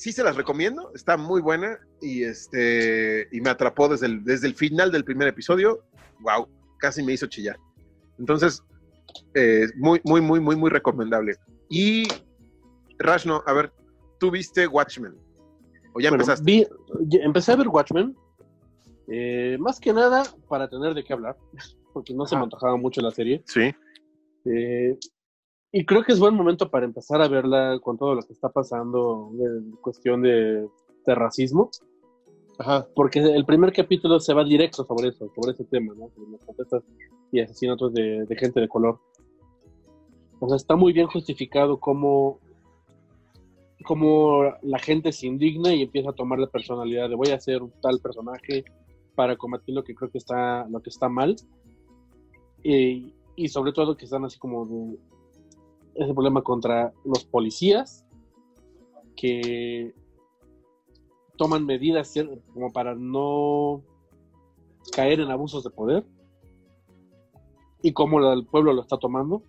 [0.00, 4.46] sí se las recomiendo, está muy buena y este y me atrapó desde el, desde
[4.46, 5.84] el final del primer episodio.
[6.20, 7.58] Wow, casi me hizo chillar.
[8.18, 8.62] Entonces,
[9.34, 11.36] eh, muy, muy, muy, muy, muy recomendable.
[11.68, 12.04] Y
[12.98, 13.72] Rashno, a ver,
[14.18, 15.12] ¿tú viste Watchmen?
[15.92, 16.44] ¿O ya Bueno, empezaste?
[16.44, 16.66] vi-
[17.22, 18.16] empecé a ver Watchmen,
[19.08, 21.36] eh, más que nada para tener de qué hablar,
[21.92, 23.42] porque no se me antojaba mucho la serie.
[23.46, 23.70] Sí.
[24.46, 24.96] Eh,
[25.72, 28.48] y creo que es buen momento para empezar a verla con todo lo que está
[28.48, 30.68] pasando en cuestión de,
[31.06, 31.70] racismo,
[32.58, 32.86] Ajá.
[32.94, 36.08] porque el primer capítulo se va directo sobre eso, sobre ese tema, ¿no?
[36.14, 36.84] Sobre las protestas
[37.32, 39.00] y asesinatos de, de gente de color.
[40.38, 42.38] O sea, está muy bien justificado cómo,
[43.84, 47.72] cómo la gente se indigna y empieza a tomar la personalidad de voy a un
[47.82, 48.64] tal personaje
[49.16, 51.36] para combatir lo que creo que está, lo que está mal.
[52.62, 54.96] Y, y sobre todo que están así como de
[56.04, 58.04] ese problema contra los policías
[59.16, 59.92] que
[61.36, 62.12] toman medidas
[62.52, 63.82] como para no
[64.94, 66.04] caer en abusos de poder
[67.82, 69.42] y cómo el pueblo lo está tomando.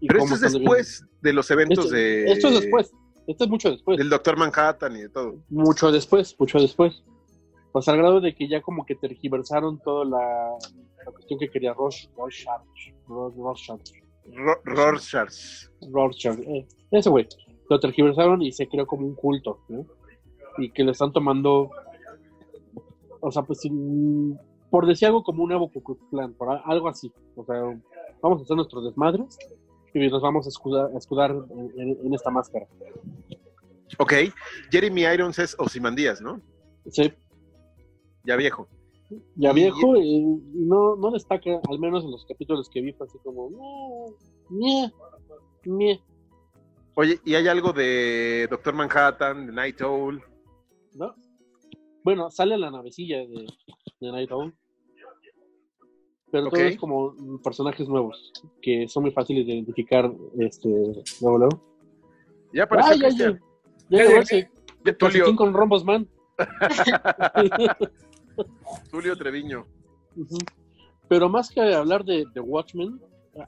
[0.00, 2.24] y Pero esto es después de los eventos Esto- de...
[2.32, 2.92] Esto es después.
[3.28, 3.98] Esto es mucho después.
[3.98, 5.36] Del Doctor Manhattan y de todo.
[5.48, 7.04] Mucho después, mucho después.
[7.72, 10.18] Pues al grado de que ya como que tergiversaron toda la,
[11.06, 12.60] la cuestión que quería Rosh, Rorschach,
[13.06, 13.32] Ro-
[14.64, 15.32] Rorschach,
[15.80, 16.38] Ro- Rorschach.
[16.40, 17.26] Eh, ese güey.
[17.68, 19.86] Lo tergiversaron y se creó como un culto, ¿no?
[20.58, 21.70] Y que le están tomando,
[23.20, 24.38] o sea, pues sin-
[24.70, 25.70] por decir algo como un nuevo
[26.10, 27.10] Klan, por algo así.
[27.36, 27.56] O sea,
[28.22, 29.38] vamos a hacer nuestros desmadres
[29.94, 32.66] y nos vamos a escudar, a escudar en- en- en esta máscara.
[33.98, 34.12] Ok.
[34.70, 36.40] Jeremy Irons es Ozymandias, ¿no?
[36.90, 37.12] Sí,
[38.24, 38.68] Ya viejo.
[39.36, 40.20] Ya viejo, y
[40.54, 43.50] no, no destaca, al menos en los capítulos que vi, fue así como,
[44.48, 44.92] "Meh, meh,
[45.64, 46.00] meh",
[46.94, 50.22] Oye, ¿y hay algo de Doctor Manhattan, de Night Owl?
[50.94, 51.14] ¿no?
[52.04, 53.46] Bueno, sale la navecilla de,
[54.00, 54.54] de Night Owl,
[56.30, 56.54] pero Ok.
[56.54, 60.68] todo es como personajes nuevos, que son muy fáciles de identificar, este,
[61.20, 61.62] luego, luego.
[62.52, 63.40] Ya apareció ¡Ay, ay, Cristian.
[63.88, 64.22] Ya Ya llegó llegué.
[64.22, 64.50] ese
[64.84, 65.84] Ya, calcetín Tulio, con rombos,
[68.36, 68.46] man.
[68.90, 69.66] Tulio Treviño.
[71.08, 73.00] Pero más que hablar de, de Watchmen,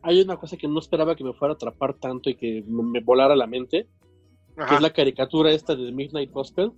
[0.03, 2.83] hay una cosa que no esperaba que me fuera a atrapar tanto y que me,
[2.83, 3.87] me volara la mente,
[4.57, 6.73] que es la caricatura esta de Midnight Gospel,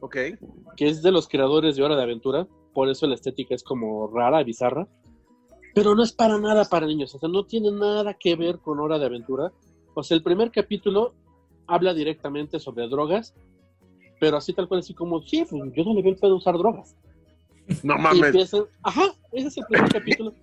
[0.00, 0.16] Ok.
[0.76, 4.08] que es de los creadores de Hora de Aventura, por eso la estética es como
[4.08, 4.88] rara, bizarra,
[5.74, 8.80] pero no es para nada para niños, o sea, no tiene nada que ver con
[8.80, 9.52] Hora de Aventura.
[9.94, 11.14] O sea, el primer capítulo
[11.66, 13.34] habla directamente sobre drogas,
[14.20, 16.56] pero así tal cual, así como, sí, pues yo no le veo el pedo usar
[16.56, 16.94] drogas.
[17.82, 18.22] No Y mames.
[18.26, 19.02] empiezan, ajá,
[19.32, 20.34] ese es el primer capítulo.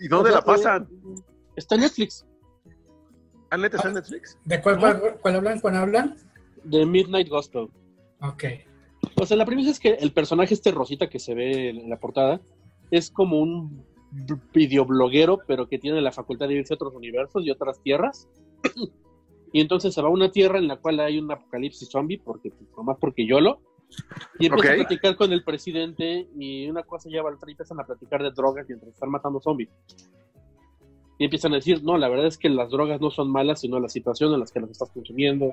[0.00, 0.88] ¿Y dónde O sea, la pasan?
[1.16, 1.20] eh,
[1.56, 2.26] Está en Netflix,
[3.50, 4.36] ¿Ah, neta está en Netflix?
[4.44, 5.60] ¿De cuál, cuál, cuál hablan?
[5.60, 6.16] ¿Cuál hablan?
[6.64, 7.68] de Midnight Gospel.
[8.20, 8.44] Ok.
[9.20, 11.96] O sea, la premisa es que el personaje este Rosita que se ve en la
[12.00, 12.40] portada
[12.90, 13.84] es como un
[14.52, 18.28] videobloguero, pero que tiene la facultad de irse a otros universos y otras tierras.
[19.52, 22.50] Y entonces se va a una tierra en la cual hay un apocalipsis zombie, porque
[22.50, 23.60] pues, nomás porque YOLO.
[24.38, 27.52] Y empieza a platicar con el presidente y una cosa lleva a la otra y
[27.52, 29.70] empiezan a platicar de drogas mientras están matando zombies.
[31.18, 33.80] Y empiezan a decir, no, la verdad es que las drogas no son malas, sino
[33.80, 35.52] la situación en la que las estás consumiendo.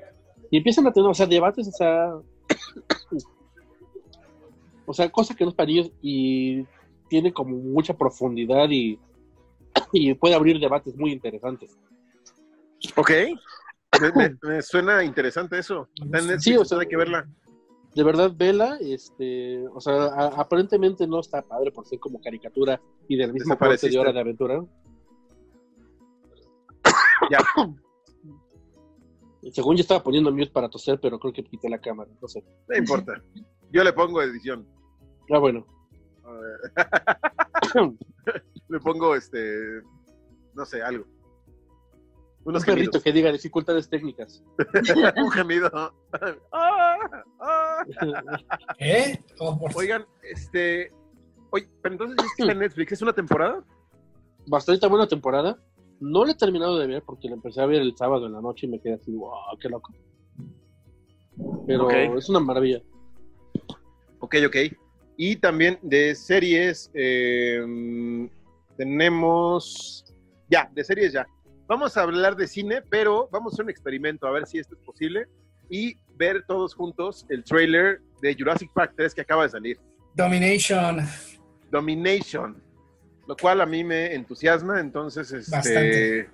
[0.51, 2.15] Y empiezan a tener, o sea, debates, o sea,
[4.85, 6.65] o sea, cosa que no es para ellos y
[7.07, 8.99] tiene como mucha profundidad y,
[9.93, 11.77] y puede abrir debates muy interesantes.
[12.97, 13.11] Ok.
[14.43, 15.89] Me, suena interesante eso.
[16.05, 17.27] Netflix, Sí, o sea, hay que verla.
[17.95, 22.81] De verdad, vela, este, o sea, a- aparentemente no está padre por ser como caricatura
[23.07, 23.99] y del mismo corte de.
[23.99, 24.63] Hora de Aventura.
[27.31, 27.39] Ya.
[29.51, 32.43] Según yo estaba poniendo mute para toser, pero creo que quité la cámara, no sé.
[32.67, 33.21] No importa.
[33.71, 34.67] Yo le pongo edición.
[35.31, 35.65] Ah, bueno.
[36.23, 37.93] A ver.
[38.69, 39.81] le pongo este.
[40.53, 41.05] No sé, algo.
[42.45, 44.43] Un Unos perrito que diga dificultades técnicas.
[45.17, 45.69] Un gemido.
[46.51, 46.97] Ah,
[47.41, 47.85] ah.
[48.79, 49.19] ¿Eh?
[49.39, 50.89] Oh, por- Oigan, este.
[51.51, 53.63] Oye, pero entonces ¿sí está en Netflix, ¿es una temporada?
[54.47, 55.57] Bastante buena temporada.
[55.99, 58.41] No la he terminado de ver porque la empecé a ver el sábado en la
[58.41, 59.93] noche y me quedé así, wow, qué loco.
[61.65, 62.81] Pero es una maravilla.
[64.19, 64.55] Ok, ok.
[65.17, 67.61] Y también de series, eh,
[68.77, 70.05] tenemos.
[70.49, 71.25] Ya, de series ya.
[71.73, 74.75] Vamos a hablar de cine, pero vamos a hacer un experimento a ver si esto
[74.75, 75.25] es posible
[75.71, 79.79] y ver todos juntos el trailer de Jurassic Park 3 que acaba de salir.
[80.13, 80.99] Domination.
[81.71, 82.61] Domination,
[83.27, 86.29] lo cual a mí me entusiasma, entonces este, Bastante.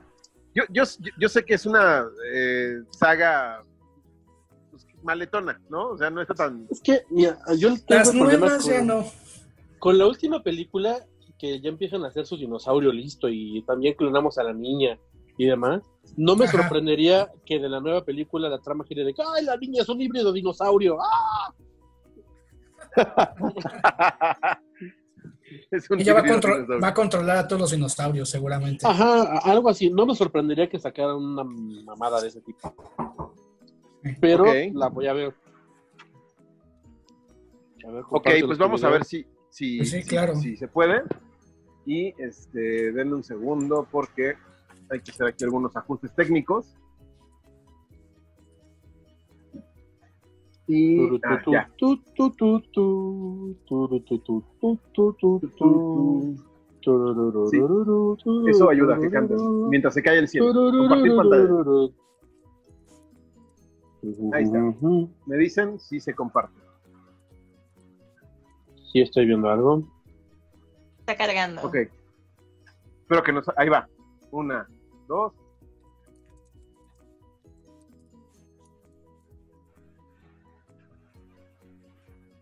[0.53, 0.83] yo, yo,
[1.17, 3.61] yo sé que es una eh, saga
[4.71, 5.91] pues, maletona, ¿no?
[5.91, 6.67] O sea, no está tan...
[6.69, 9.05] Es que, mira, yo tengo Las problemas nuevas con, ya no.
[9.79, 10.99] con la última película
[11.39, 14.99] que ya empiezan a hacer su dinosaurio listo y también clonamos a la niña
[15.39, 15.81] y demás.
[16.17, 16.57] No me Ajá.
[16.61, 19.89] sorprendería que de la nueva película la trama gire de que ¡ay, la niña es
[19.89, 20.97] un híbrido dinosaurio!
[21.01, 21.53] ¡Ah!
[25.71, 26.81] es un Ella va contro- dinosaurio.
[26.81, 28.85] va a controlar a todos los dinosaurios, seguramente.
[28.85, 29.89] Ajá, algo así.
[29.89, 32.73] No me sorprendería que sacaran una mamada de ese tipo.
[34.19, 35.33] Pero la voy a ver.
[37.87, 40.35] A ver, Ok, pues vamos a ver si, si, Pues sí, si- claro.
[40.35, 41.01] si se puede.
[41.85, 44.33] Y este, denme un segundo porque
[44.91, 46.75] hay que hacer aquí algunos ajustes técnicos.
[50.67, 51.69] Y ah, tu, ya.
[51.77, 56.35] tu, tu, tu, tu, turu, tu, tu, tu, tu, tu, tu,
[56.81, 60.53] turururururu, tururu, Eso ayuda a que canten tururu, mientras se cae el cielo.
[60.53, 61.49] Compartir pantalla.
[64.33, 64.59] Ahí está.
[65.25, 66.59] Me dicen si se comparte.
[68.91, 69.83] Sí, estoy viendo algo.
[70.99, 71.63] Está cargando.
[71.63, 71.75] Ok.
[73.01, 73.49] Espero que nos.
[73.57, 73.87] Ahí va.
[74.31, 74.67] Una,
[75.09, 75.33] dos.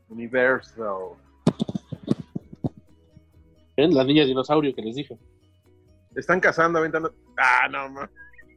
[0.10, 1.16] Universal.
[3.76, 3.96] ¿Ven?
[3.96, 5.18] La niña dinosaurio que les dije.
[6.16, 7.14] Están cazando, aventando.
[7.38, 8.10] Ah, no, ma.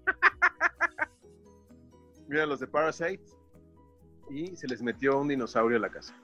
[2.29, 3.23] Mira los de Parasite.
[4.31, 6.14] Y se les metió un dinosaurio a la casa.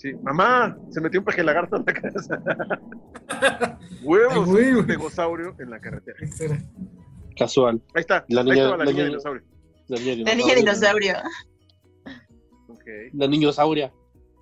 [0.00, 2.42] Sí, mamá, se metió un peje lagarto en la casa.
[4.02, 4.86] Huevos, un güey.
[4.86, 6.18] tegosaurio en la carretera.
[7.36, 7.82] Casual.
[7.94, 9.42] Ahí está, La ahí niña- estaba la, la niña niña- dinosaurio.
[9.88, 11.14] La niña La niña dinosaurio.
[13.12, 13.92] La niñosauria.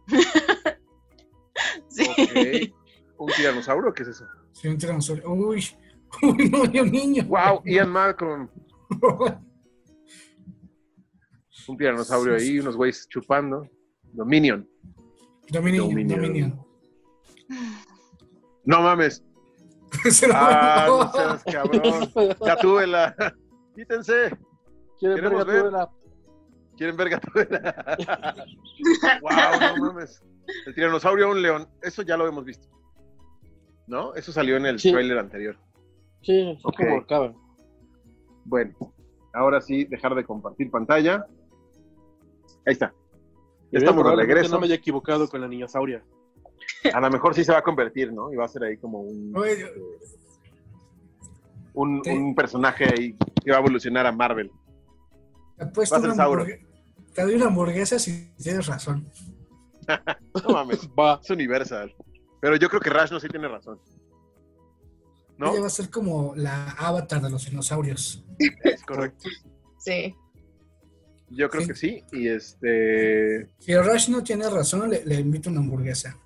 [1.89, 2.73] Sí.
[3.19, 3.93] ¿Un tiranosaurio?
[3.93, 4.25] ¿Qué es eso?
[4.53, 5.29] Sí, un tiranosaurio.
[5.29, 5.65] Uy,
[6.23, 7.25] uy, no, un niño.
[7.25, 7.63] ¡Wow!
[7.65, 8.49] Ian Malcolm.
[11.67, 13.69] Un tiranosaurio ahí, unos güeyes chupando.
[14.13, 14.69] Dominion.
[15.51, 16.21] Dominion, Dominion.
[16.21, 16.67] Dominion.
[18.65, 19.25] No mames.
[20.11, 22.37] Se lo Ah, no seas cabrón.
[22.41, 23.15] Gatúbela.
[23.75, 24.37] Quítense.
[24.99, 25.33] ¿Quieren ver.
[25.33, 25.91] Gatúbela?
[26.77, 27.97] ¿Quieren ver Gatúbela?
[29.23, 30.23] wow, no mames.
[30.67, 31.69] El tiranosaurio a un león.
[31.83, 32.69] Eso ya lo hemos visto.
[33.87, 34.15] ¿No?
[34.15, 34.93] Eso salió en el Sí.
[34.93, 35.57] trailer anterior.
[36.23, 36.77] Sí, es Ok.
[36.77, 37.33] como acaba.
[38.45, 38.75] Bueno,
[39.33, 41.25] ahora sí, dejar de compartir pantalla.
[42.67, 42.93] Ahí está.
[43.71, 44.55] Ya estamos de regreso.
[44.55, 46.03] No me haya equivocado con la niñosauria.
[46.93, 48.33] A lo mejor sí se va a convertir, ¿no?
[48.33, 49.67] Y va a ser ahí como un, Oye,
[51.75, 54.51] un, personaje ahí que va a evolucionar a Marvel.
[55.57, 56.49] te, Va a ser Sauron.
[57.15, 59.07] te doy una hamburguesa si tienes razón.
[60.45, 61.19] No mames, Va.
[61.23, 61.95] es Universal.
[62.41, 63.81] Pero yo creo que Rash no sí tiene razón.
[65.39, 65.51] ¿No?
[65.51, 68.23] Ella va a ser como la avatar de los dinosaurios.
[68.65, 69.29] Es correcto.
[69.79, 70.15] Sí.
[71.31, 71.69] Yo creo Sí.
[71.69, 72.05] que sí.
[72.13, 73.49] Y este.
[73.59, 76.17] Si Rush no tiene razón, le, le invito una hamburguesa.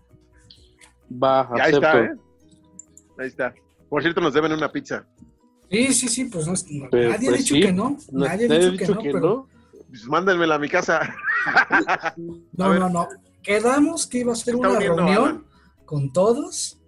[1.23, 1.87] Va, y ahí acepto.
[1.87, 2.17] está, ¿eh?
[3.19, 3.55] Ahí está.
[3.88, 5.05] Por cierto, nos deben una pizza.
[5.71, 7.61] Sí, sí, sí, pues no, no- Pero, nadie ha dicho sí.
[7.62, 7.97] que no.
[8.12, 9.49] Nadie ha dicho, dicho que, que no, pero no.
[9.88, 11.15] Pues mándenmela a mi casa.
[12.57, 13.09] no, no, no.
[13.43, 15.47] Quedamos que iba a ser una reunión
[15.85, 16.79] con todos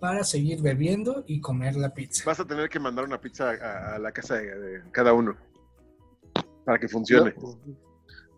[0.00, 2.24] para seguir bebiendo y comer la pizza.
[2.26, 5.36] Vas a tener que mandar una pizza a, a la casa de, de cada uno.
[6.64, 7.34] Para que funcione.
[7.36, 7.56] No,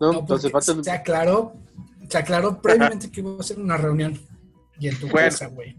[0.01, 0.83] no, No, entonces falta.
[0.83, 1.53] se aclaró,
[2.09, 4.19] se aclaró previamente que iba a ser una reunión.
[4.79, 5.29] Y en tu Bueno.
[5.29, 5.77] casa, güey.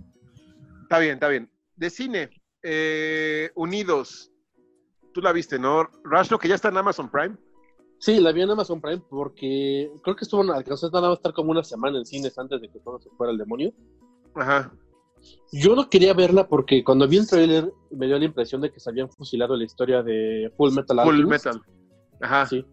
[0.84, 1.50] Está bien, está bien.
[1.76, 2.30] De cine,
[2.64, 4.32] eh, Unidos.
[5.14, 5.90] Tú la viste, ¿no?
[6.04, 7.36] Rush, lo que ya está en Amazon Prime.
[8.00, 11.34] Sí, la vi en Amazon Prime porque creo que estuvo en alcanzó nada más estar
[11.34, 13.74] como una semana en cines antes de que todo se fuera el demonio.
[14.36, 14.72] Ajá.
[15.52, 18.80] Yo no quería verla porque cuando vi el trailer me dio la impresión de que
[18.80, 21.46] se habían fusilado la historia de Full Metal Full Alchemist.
[21.46, 21.62] Metal.
[22.26, 22.46] Ajá.
[22.48, 22.66] Sí.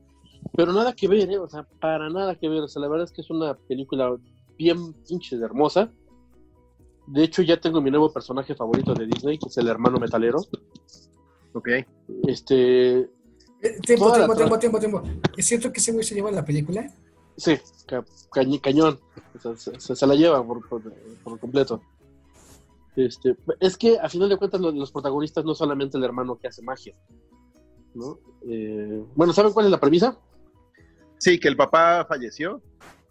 [0.56, 1.38] Pero nada que ver, ¿eh?
[1.38, 2.62] O sea, para nada que ver.
[2.62, 4.16] O sea, la verdad es que es una película
[4.58, 5.90] bien pinche hermosa.
[7.06, 10.38] De hecho, ya tengo mi nuevo personaje favorito de Disney, que es el hermano metalero.
[11.52, 11.68] Ok.
[12.26, 13.00] Este,
[13.64, 15.02] Eh, Tiempo, tiempo, tiempo, tiempo, tiempo.
[15.36, 16.86] ¿Es cierto que ese güey se lleva la película?
[17.36, 18.04] sí, ca-
[18.60, 18.98] cañón.
[19.36, 20.92] O sea, se, se- se la lleva por, por-
[21.24, 21.80] por completo.
[22.96, 26.48] Este, es que a final de cuentas lo- los protagonistas no solamente el hermano que
[26.48, 26.94] hace magia.
[27.94, 28.18] ¿No?
[28.48, 30.18] Eh, bueno, ¿saben cuál es la premisa?
[31.18, 32.60] Sí, que el papá falleció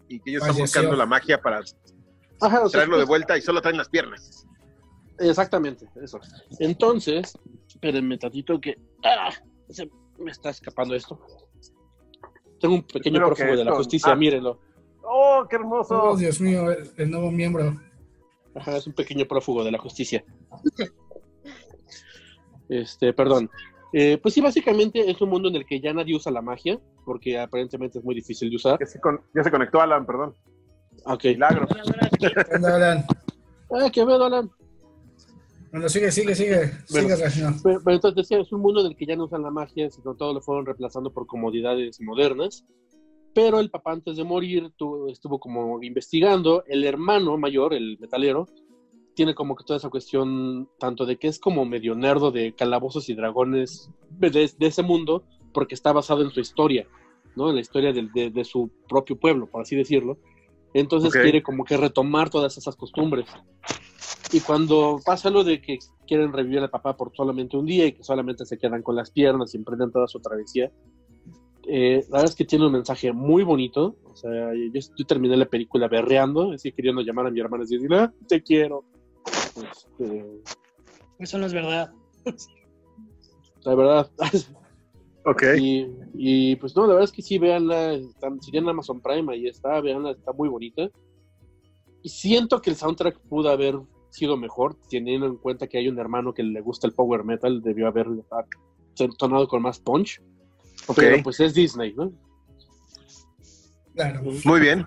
[0.08, 1.60] y que ellos están buscando la magia para
[2.40, 4.46] Ajá, o sea, traerlo de vuelta y solo traen las piernas.
[5.18, 6.20] Exactamente, eso.
[6.58, 9.32] Entonces, espérenme tantito que ah,
[9.68, 11.20] se me está escapando esto.
[12.60, 14.16] Tengo un pequeño Creo prófugo de la justicia, ah.
[14.16, 14.60] mírenlo.
[15.02, 16.02] ¡Oh, qué hermoso!
[16.02, 17.80] Oh, Dios mío, el, el nuevo miembro.
[18.54, 20.24] Ajá, es un pequeño prófugo de la justicia.
[22.68, 23.50] Este, perdón.
[23.92, 26.80] Eh, pues sí, básicamente es un mundo en el que ya nadie usa la magia,
[27.04, 28.78] porque aparentemente es muy difícil de usar.
[28.80, 30.34] Ya se, con- ya se conectó Alan, perdón.
[31.04, 31.24] Ok.
[31.24, 31.66] Milagro.
[31.68, 33.04] ¿Qué onda, Alan?
[33.70, 34.50] Ah, qué bueno, Alan.
[35.70, 36.70] Bueno, sigue, sigue, sigue.
[36.90, 37.16] Bueno.
[37.16, 37.46] Sigue.
[37.62, 39.90] Pero, pero entonces decía, es un mundo en el que ya no usan la magia,
[39.90, 42.64] sino todo lo fueron reemplazando por comodidades modernas.
[43.34, 46.64] Pero el papá antes de morir tu- estuvo como investigando.
[46.66, 48.46] El hermano mayor, el metalero,
[49.14, 53.08] tiene como que toda esa cuestión, tanto de que es como medio nerdo de calabozos
[53.08, 56.86] y dragones de, de ese mundo, porque está basado en su historia,
[57.36, 57.48] ¿no?
[57.50, 60.18] En la historia de, de su propio pueblo, por así decirlo.
[60.74, 63.26] Entonces quiere como que retomar todas esas costumbres.
[64.32, 67.92] Y cuando pasa lo de que quieren revivir al papá por solamente un día y
[67.92, 70.72] que solamente se quedan con las piernas y emprenden toda su travesía,
[71.68, 73.96] eh, la verdad es que tiene un mensaje muy bonito.
[74.04, 77.74] O sea, yo, yo terminé la película berreando, así queriendo llamar a mi hermana y
[77.74, 78.84] decirle, "Ah, te quiero.
[79.56, 80.42] Este,
[81.18, 81.92] Eso no es verdad.
[83.64, 84.10] la verdad.
[85.24, 85.44] Ok.
[85.56, 87.92] y, y, pues no, la verdad es que sí, véanla.
[87.92, 90.90] Está, si tienen Amazon Prime, ahí está, véanla, está muy bonita.
[92.02, 93.78] Y siento que el soundtrack pudo haber
[94.10, 97.62] sido mejor, teniendo en cuenta que hay un hermano que le gusta el power metal,
[97.62, 98.08] debió haber
[99.16, 100.20] sonado con más punch.
[100.88, 100.96] Ok.
[100.96, 102.12] Pero pues es Disney, ¿no?
[103.94, 104.22] Claro.
[104.44, 104.84] Muy bien.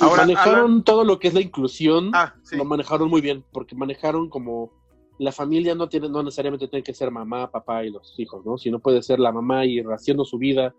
[0.00, 2.56] Y Ahora, manejaron Alan- todo lo que es la inclusión, Ah, sí.
[2.56, 4.70] lo manejaron muy bien, porque manejaron como
[5.18, 8.56] la familia no tiene, no necesariamente tiene que ser mamá, papá y los hijos, ¿no?
[8.58, 10.74] Sino puede ser la mamá y haciendo su vida.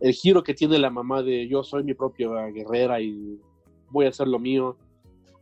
[0.00, 3.38] El giro que tiene la mamá de yo soy mi propia guerrera y
[3.90, 4.76] voy a hacer lo mío.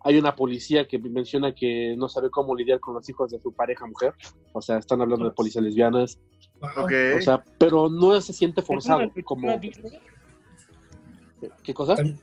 [0.05, 3.53] Hay una policía que menciona que no sabe cómo lidiar con los hijos de su
[3.53, 4.15] pareja mujer.
[4.53, 6.19] O sea, están hablando de policías lesbianas.
[6.61, 6.85] Wow.
[6.85, 6.93] Ok.
[7.19, 9.13] O sea, pero no se siente ¿Es una forzado.
[9.25, 9.61] Como?
[11.63, 11.97] ¿Qué cosa?
[11.97, 12.19] Tam-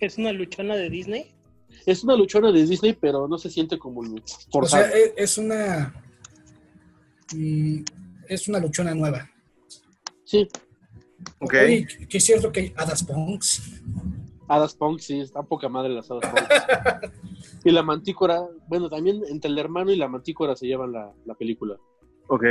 [0.00, 1.32] ¿Es una luchona de Disney?
[1.86, 4.04] Es una luchona de Disney, pero no se siente como O
[4.50, 4.84] forzado.
[4.86, 5.94] sea, e- es una.
[8.28, 9.28] Es una luchona nueva.
[10.24, 10.48] Sí,
[11.40, 11.54] Ok.
[11.64, 13.82] Oye, que es cierto que hay hadas punks.
[14.50, 17.12] Hadas Punk, sí, está poca madre las Hadas Punk.
[17.64, 21.34] y la Mantícora, bueno, también entre el hermano y la Mantícora se llevan la, la
[21.34, 21.76] película.
[22.28, 22.44] Ok.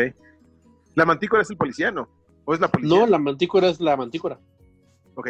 [0.96, 2.08] ¿La mantícora es el policía, no?
[2.46, 3.00] ¿O es la policía?
[3.00, 4.40] No, la Mantícora es la Mantícora.
[5.16, 5.30] Ok,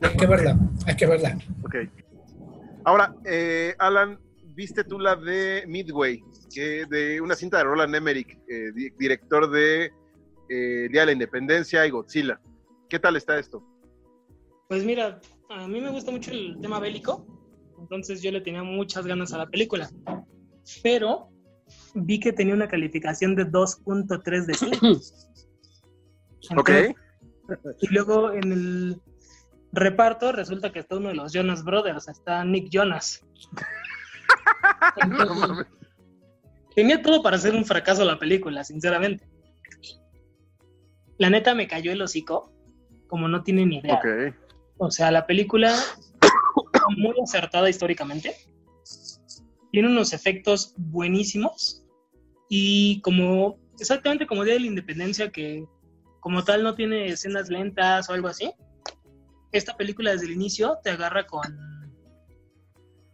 [0.00, 1.38] Hay que verla, hay que verla.
[1.64, 1.74] ok.
[2.84, 4.18] Ahora, eh, Alan,
[4.54, 6.22] ¿viste tú la de Midway?
[6.54, 9.86] Que de una cinta de Roland Emmerich, eh, di- director de
[10.48, 12.40] eh, Día de la Independencia y Godzilla.
[12.88, 13.62] ¿Qué tal está esto?
[14.68, 17.26] Pues mira, a mí me gusta mucho el tema bélico,
[17.78, 19.90] entonces yo le tenía muchas ganas a la película.
[20.82, 21.28] Pero
[21.94, 25.00] vi que tenía una calificación de 2.3 de 5.
[26.56, 26.70] Ok.
[27.80, 29.00] Y luego en el
[29.72, 33.24] reparto resulta que está uno de los Jonas Brothers, está Nick Jonas.
[34.96, 35.66] Entonces,
[36.74, 39.28] tenía todo para ser un fracaso la película, sinceramente.
[41.18, 42.52] La neta me cayó el hocico,
[43.08, 43.94] como no tienen ni idea.
[43.94, 44.34] Ok.
[44.78, 45.74] O sea, la película
[46.96, 48.34] muy acertada históricamente.
[49.72, 51.84] Tiene unos efectos buenísimos.
[52.48, 55.66] Y como, exactamente como Día de la Independencia, que
[56.20, 58.52] como tal no tiene escenas lentas o algo así.
[59.52, 61.42] Esta película desde el inicio te agarra con,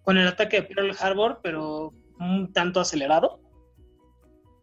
[0.02, 3.40] con el ataque de Pearl Harbor, pero un tanto acelerado.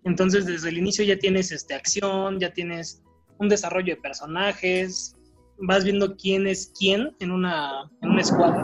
[0.04, 3.04] Entonces desde el inicio ya tienes este, acción, ya tienes
[3.38, 5.16] un desarrollo de personajes,
[5.60, 8.64] vas viendo quién es quién en una, en una escuadra.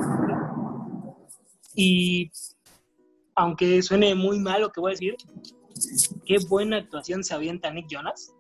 [1.76, 2.32] Y
[3.36, 5.16] aunque suene muy mal lo que voy a decir,
[6.26, 8.34] qué buena actuación se avienta Nick Jonas.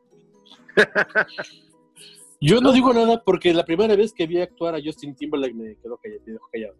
[2.40, 5.76] Yo no digo nada porque la primera vez que vi actuar a Justin Timberlake me
[5.78, 6.22] quedó callado.
[6.26, 6.76] me dejó callado.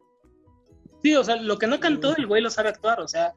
[1.02, 3.34] Sí, o sea, lo que no cantó, el güey lo sabe actuar, o sea,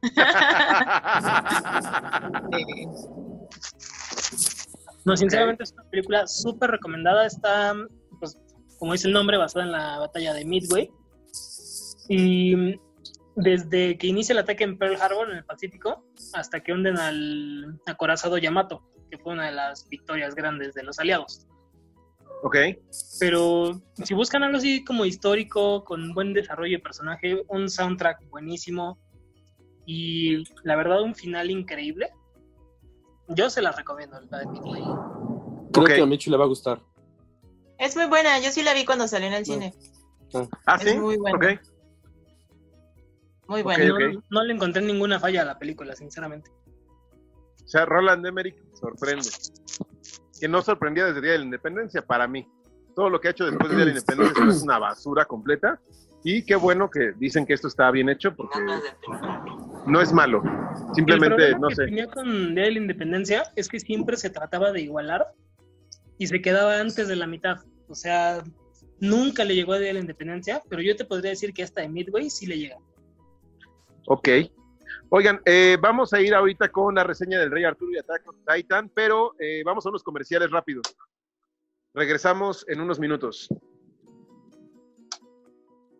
[5.04, 7.74] no, sinceramente es una película súper recomendada, está,
[8.20, 8.40] pues,
[8.78, 10.88] como dice el nombre, basada en la batalla de Midway.
[12.08, 12.78] Y
[13.34, 17.80] desde que inicia el ataque en Pearl Harbor, en el Pacífico, hasta que hunden al
[17.86, 21.48] acorazado Yamato, que fue una de las victorias grandes de los aliados.
[22.42, 22.56] Ok.
[23.18, 28.98] Pero si buscan algo así como histórico, con buen desarrollo de personaje, un soundtrack buenísimo
[29.86, 32.10] y la verdad un final increíble,
[33.28, 34.82] yo se las recomiendo, la de Midway.
[35.72, 36.80] Creo que a Michu le va a gustar.
[37.78, 39.74] Es muy buena, yo sí la vi cuando salió en el cine.
[40.66, 40.98] Ah, Es sí.
[40.98, 41.36] muy bueno.
[41.36, 41.44] Ok.
[43.48, 43.92] Muy buena.
[43.94, 44.00] ok.
[44.14, 46.50] No, no le encontré ninguna falla a la película, sinceramente.
[47.64, 49.28] O sea, Roland Emmerich sorprende.
[50.40, 52.46] Que no sorprendía desde el Día de la Independencia, para mí.
[52.94, 55.80] Todo lo que ha hecho después del Día de la Independencia es una basura completa.
[56.24, 58.58] Y qué bueno que dicen que esto está bien hecho, porque
[59.86, 60.42] no es malo.
[60.88, 61.84] el Simplemente, problema no que sé.
[61.86, 65.28] tenía con Día de la Independencia es que siempre se trataba de igualar
[66.18, 67.58] y se quedaba antes de la mitad.
[67.88, 68.42] O sea,
[69.00, 71.82] nunca le llegó a Día de la Independencia, pero yo te podría decir que hasta
[71.82, 72.76] de Midway sí le llega.
[74.08, 74.28] Ok.
[75.10, 78.36] Oigan, eh, vamos a ir ahorita con la reseña del Rey Arturo y Attack on
[78.44, 80.94] Titan, pero eh, vamos a unos comerciales rápidos.
[81.94, 83.48] Regresamos en unos minutos.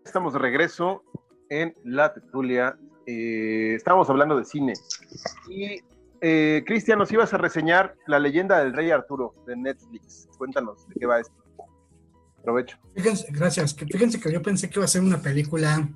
[0.05, 1.03] Estamos de regreso
[1.49, 2.79] en La Tetulia.
[3.07, 4.75] Eh, estábamos hablando de cine.
[5.49, 5.81] Y
[6.21, 10.29] eh, Cristian, nos ibas a reseñar La leyenda del Rey Arturo de Netflix.
[10.37, 11.35] Cuéntanos de qué va esto.
[12.43, 12.77] Provecho.
[12.95, 13.75] Fíjense, gracias.
[13.75, 15.89] Fíjense que yo pensé que iba a ser una película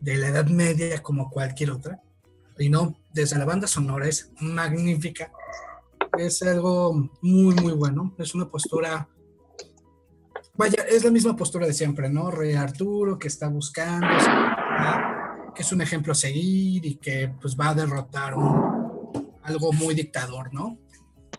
[0.00, 2.00] de la Edad Media como cualquier otra.
[2.58, 5.30] Y no, desde la banda sonora es magnífica.
[6.18, 8.14] Es algo muy, muy bueno.
[8.18, 9.08] Es una postura.
[10.54, 12.30] Vaya, es la misma postura de siempre, ¿no?
[12.30, 14.08] Rey Arturo que está buscando,
[15.54, 19.94] que es un ejemplo a seguir y que pues va a derrotar un- algo muy
[19.94, 20.78] dictador, ¿no?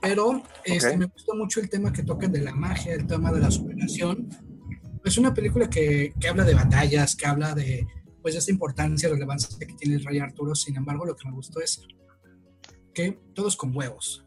[0.02, 3.42] Pero este, me gustó mucho el tema que tocan de la magia, el tema de
[3.42, 4.30] la superación.
[5.04, 7.86] Es una película que, que habla de batallas, que habla de
[8.30, 10.54] pues esta importancia, relevancia que tiene el Rey Arturo.
[10.54, 11.82] Sin embargo, lo que me gustó es
[12.94, 14.24] que todos con huevos.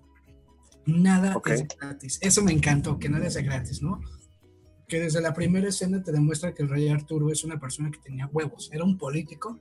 [0.87, 1.51] Nada Ok.
[1.51, 2.19] es gratis.
[2.21, 4.01] Eso me encantó, que nada es de gratis, ¿no?
[4.89, 8.01] Que desde la primera escena te demuestra que el Rey Arturo es una persona que
[8.01, 8.71] tenía huevos.
[8.73, 9.61] Era un político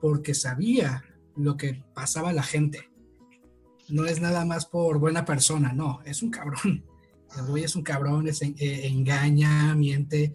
[0.00, 1.02] porque sabía
[1.36, 2.90] lo que pasaba a la gente.
[3.88, 6.84] No es nada más por buena persona, no, es un cabrón.
[7.36, 8.56] El güey es un cabrón, es, eh,
[8.88, 10.34] engaña, miente,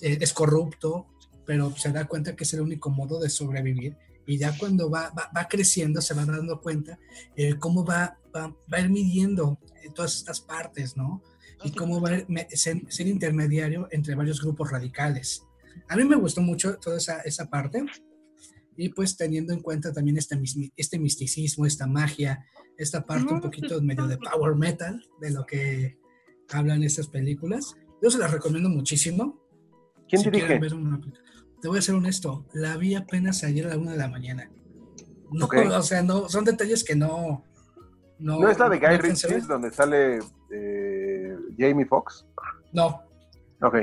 [0.00, 1.06] eh, es corrupto,
[1.46, 3.96] pero se da cuenta que es el único modo de sobrevivir.
[4.26, 6.98] Y ya cuando va, va, va creciendo, se va dando cuenta
[7.34, 11.22] eh, cómo va, va, va a ir midiendo eh, todas estas partes, ¿no?
[11.64, 15.44] Y cómo va a ser, ser intermediario entre varios grupos radicales.
[15.88, 17.84] A mí me gustó mucho toda esa, esa parte.
[18.76, 20.40] Y pues teniendo en cuenta también este,
[20.76, 22.44] este misticismo, esta magia,
[22.76, 25.98] esta parte un poquito medio de power metal, de lo que
[26.50, 27.74] hablan estas películas.
[28.02, 29.40] Yo se las recomiendo muchísimo.
[30.08, 30.58] ¿Quién Si dirige?
[30.58, 31.21] ver una película.
[31.62, 34.50] Te voy a ser honesto, la vi apenas ayer a la una de la mañana.
[35.30, 35.54] No, Ok.
[35.72, 37.44] o sea, no, son detalles que no.
[38.18, 40.18] No, ¿No es la de Guy a Ritchie donde sale
[40.52, 42.26] eh, Jamie Foxx?
[42.72, 43.02] No,
[43.62, 43.76] Ok.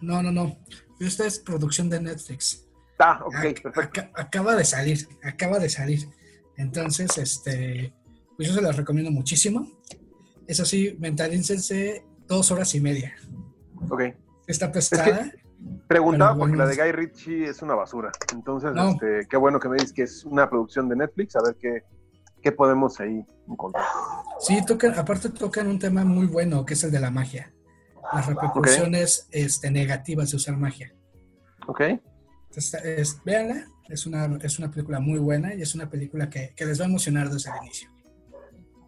[0.00, 0.56] no, no, no.
[1.00, 2.66] Esta es producción de Netflix.
[2.98, 4.00] Ah, ok, Ac- perfecto.
[4.00, 6.08] aca- acaba de salir, acaba de salir.
[6.56, 7.92] Entonces, este,
[8.36, 9.68] pues yo se las recomiendo muchísimo.
[10.46, 13.14] Eso sí, mentalícense dos horas y media.
[13.90, 14.02] Ok.
[14.46, 15.32] Está pesada.
[15.86, 18.12] Preguntaba porque la de Guy Ritchie es una basura.
[18.32, 18.90] Entonces, No.
[18.90, 21.82] este, qué bueno que me dices que es una producción de Netflix, a ver qué,
[22.42, 23.84] qué podemos ahí encontrar.
[24.38, 27.52] Sí, tocan, aparte tocan un tema muy bueno, que es el de la magia.
[28.12, 30.94] Las repercusiones este, negativas de usar magia.
[31.66, 31.80] Ok.
[31.80, 36.52] Entonces, es, véanla, es una, es una película muy buena y es una película que,
[36.56, 37.90] que les va a emocionar desde el inicio.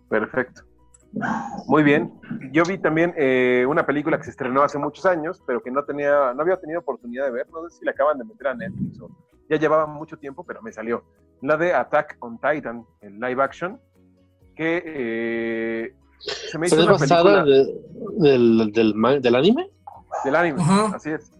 [0.08, 0.62] Perfecto.
[1.66, 2.12] Muy bien.
[2.52, 5.84] Yo vi también eh, una película que se estrenó hace muchos años, pero que no
[5.84, 7.46] tenía, no había tenido oportunidad de ver.
[7.50, 9.08] No sé si la acaban de meter a Netflix o
[9.48, 11.04] ya llevaba mucho tiempo, pero me salió.
[11.42, 13.78] La de Attack on Titan, el live action,
[14.56, 15.94] que eh,
[16.24, 19.70] se me hizo ¿Pero es una basada película de- del, del, del anime?
[20.24, 20.62] del anime.
[20.94, 21.30] Así es.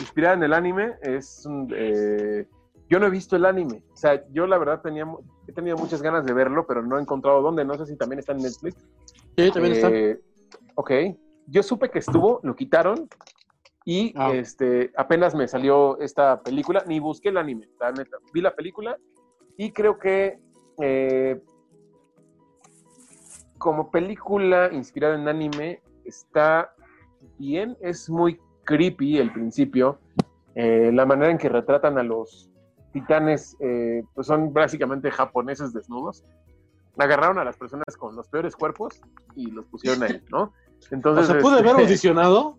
[0.00, 2.46] Inspirada en el anime, es un, eh,
[2.88, 3.82] yo no he visto el anime.
[3.92, 6.98] O sea, yo la verdad tenía, mu- he tenido muchas ganas de verlo, pero no
[6.98, 7.64] he encontrado dónde.
[7.64, 8.76] No sé si también está en Netflix.
[9.36, 9.90] Sí, también está.
[9.90, 10.18] Eh,
[10.74, 10.90] Ok.
[11.48, 13.08] Yo supe que estuvo, lo quitaron
[13.84, 14.32] y Ah.
[14.32, 18.16] este, apenas me salió esta película, ni busqué el anime, la neta.
[18.32, 18.96] Vi la película
[19.58, 20.38] y creo que
[20.80, 21.40] eh,
[23.58, 26.72] como película inspirada en anime está
[27.38, 29.98] bien, es muy creepy el principio.
[30.54, 32.50] Eh, la manera en que retratan a los
[32.92, 36.24] titanes, eh, pues son básicamente japoneses desnudos.
[36.98, 39.00] Agarraron a las personas con los peores cuerpos
[39.34, 40.42] y los pusieron ahí, ¿no?
[40.44, 40.52] O
[40.90, 42.58] Entonces, sea, pude este, haber audicionado.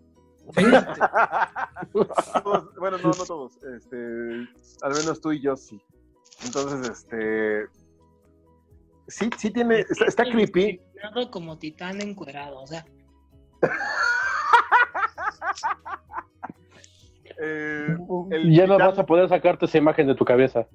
[1.92, 3.56] Todos- bueno, no, no todos.
[3.62, 3.96] Este,
[4.82, 5.80] al menos tú y yo sí.
[6.44, 7.66] Entonces, este.
[9.08, 9.80] Sí, sí tiene.
[9.80, 10.80] Está, está creepy.
[11.30, 12.84] Como titán encuerado, o sea,
[17.40, 17.96] Eh,
[18.30, 20.66] el Ya no titán- vas a poder sacarte esa imagen de tu cabeza.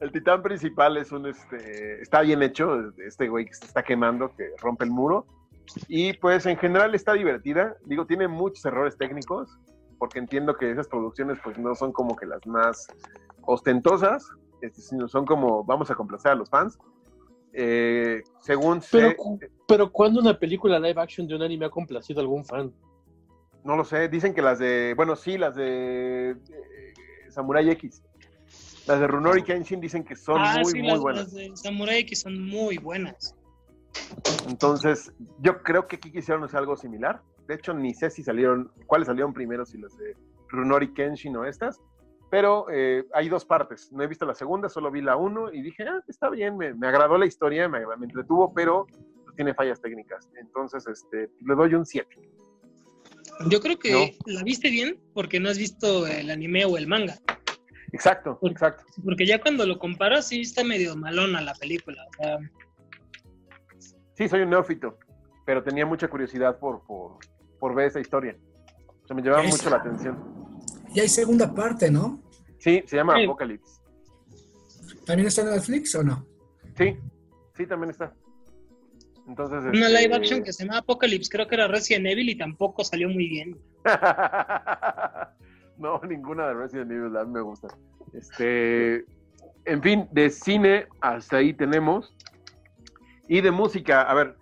[0.00, 4.34] El titán principal es un, este, está bien hecho, este güey que se está quemando,
[4.36, 5.26] que rompe el muro.
[5.88, 7.76] Y pues en general está divertida.
[7.86, 9.58] Digo, tiene muchos errores técnicos,
[9.98, 12.86] porque entiendo que esas producciones pues no son como que las más
[13.42, 14.28] ostentosas,
[14.60, 16.78] este, sino son como, vamos a complacer a los fans.
[17.54, 21.70] Eh, según Pero, sé, cu- pero ¿cuándo una película live action de un anime ha
[21.70, 22.72] complacido a algún fan?
[23.64, 26.94] no lo sé, dicen que las de, bueno, sí, las de eh,
[27.30, 28.00] Samurai X.
[28.86, 31.24] Las de Runori Kenshin dicen que son ah, muy, sí, muy las, buenas.
[31.24, 33.34] las de Samurai X son muy buenas.
[34.48, 37.20] Entonces, yo creo que aquí quisieron hacer algo similar.
[37.48, 40.14] De hecho, ni sé si salieron, cuáles salieron primero, si las de
[40.48, 41.80] Runori Kenshin o estas.
[42.30, 43.90] Pero eh, hay dos partes.
[43.92, 46.74] No he visto la segunda, solo vi la uno y dije, ah, está bien, me,
[46.74, 48.86] me agradó la historia, me, me entretuvo, pero
[49.36, 50.28] tiene fallas técnicas.
[50.40, 52.08] Entonces, este, le doy un 7.
[53.50, 57.18] Yo creo que la viste bien porque no has visto el anime o el manga.
[57.92, 58.84] Exacto, exacto.
[59.04, 62.04] Porque ya cuando lo comparas, sí está medio malona la película.
[62.08, 62.38] O sea,
[64.16, 64.98] Sí, soy un neófito,
[65.44, 67.18] pero tenía mucha curiosidad por, por,
[67.58, 68.34] por ver esa historia.
[69.04, 70.18] O sea, me llevaba mucho la atención.
[70.94, 72.22] Y hay segunda parte, ¿no?
[72.58, 73.24] Sí, se llama Sí.
[73.24, 73.80] Apocalypse.
[75.04, 76.26] ¿También está en Netflix o no?
[76.78, 76.96] Sí,
[77.54, 78.14] sí, también está.
[79.28, 82.38] Entonces, una este, live action que se llama Apocalypse, creo que era Resident Evil y
[82.38, 83.58] tampoco salió muy bien.
[85.78, 87.68] no, ninguna de Resident Evil, a mí me gusta.
[88.12, 89.04] Este,
[89.64, 92.14] en fin, de cine hasta ahí tenemos.
[93.28, 94.36] Y de música, a ver,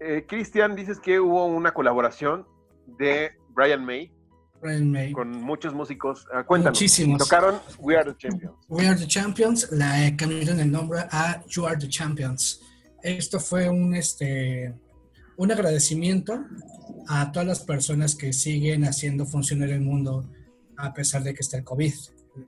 [0.00, 2.46] eh, Cristian, dices que hubo una colaboración
[2.98, 4.12] de Brian May
[4.60, 5.12] Brian May.
[5.12, 6.26] con muchos músicos.
[6.32, 6.76] Ah, cuéntanos.
[6.76, 7.18] Muchísimos.
[7.18, 8.54] Tocaron We Are the Champions.
[8.68, 12.60] We Are the Champions, la eh, cambiaron el nombre a You Are the Champions.
[13.02, 14.74] Esto fue un, este,
[15.36, 16.44] un agradecimiento
[17.08, 20.28] a todas las personas que siguen haciendo funcionar el mundo
[20.82, 21.92] a pesar de que está el COVID.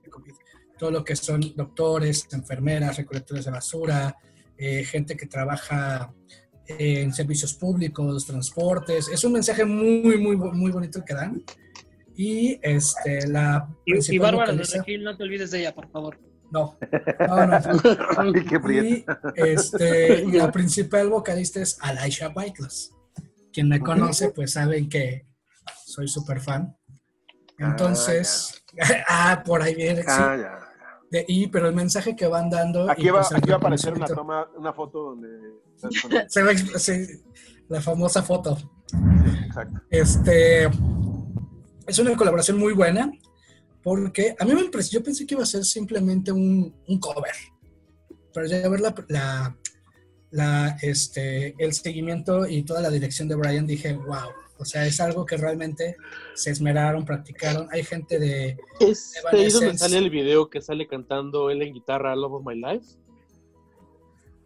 [0.03, 0.33] el COVID.
[0.77, 4.15] Todo lo que son doctores, enfermeras, recolectores de basura,
[4.57, 6.13] eh, gente que trabaja
[6.67, 9.07] en servicios públicos, transportes.
[9.07, 11.43] Es un mensaje muy, muy, muy bonito que dan.
[12.15, 16.19] Y este, la Y, de Regil, no te olvides de ella, por favor.
[16.51, 16.77] no.
[18.69, 19.05] Y
[19.35, 22.91] este, la principal vocalista es Alaisha Whiteless.
[23.51, 25.25] Quien me conoce, pues saben que
[25.85, 26.75] soy súper fan.
[27.57, 28.63] Entonces,
[29.07, 30.07] ah, por ahí viene, sí.
[30.09, 30.59] Ah, ya.
[31.09, 32.89] De- y, pero el mensaje que van dando.
[32.89, 35.29] Aquí y va, pues aquí va a aparecer una toma, una foto donde.
[36.27, 37.05] Se va sí,
[37.69, 38.57] la famosa foto.
[39.45, 39.81] Exacto.
[39.89, 40.69] Este
[41.85, 43.11] es una colaboración muy buena
[43.81, 47.33] porque a mí me impresionó, yo pensé que iba a ser simplemente un, un cover,
[48.33, 49.57] pero ya ver la, la,
[50.31, 54.99] la, este, el seguimiento y toda la dirección de Brian dije, wow, o sea, es
[54.99, 55.97] algo que realmente
[56.35, 57.67] se esmeraron, practicaron.
[57.71, 62.15] Hay gente de, ¿Es ahí donde sale el video que sale cantando él en guitarra
[62.15, 62.85] Love of My Life?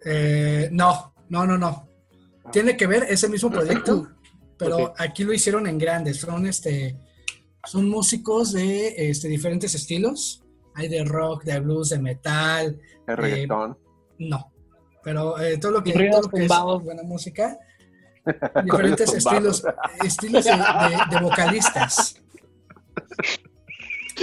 [0.05, 1.87] eh, no, no, no, no.
[2.51, 4.07] Tiene que ver ese mismo proyecto,
[4.57, 6.17] pero aquí lo hicieron en grandes.
[6.17, 6.97] Son este,
[7.65, 10.43] son músicos de este, diferentes estilos.
[10.75, 12.79] Hay de rock, de blues, de metal.
[13.07, 13.77] El reggaetón.
[14.19, 14.53] No.
[15.03, 16.51] Pero eh, todo lo que, todo lo que es
[16.83, 17.57] buena música.
[18.63, 19.63] Diferentes estilos,
[20.03, 22.21] estilos de, de- de vocalistas.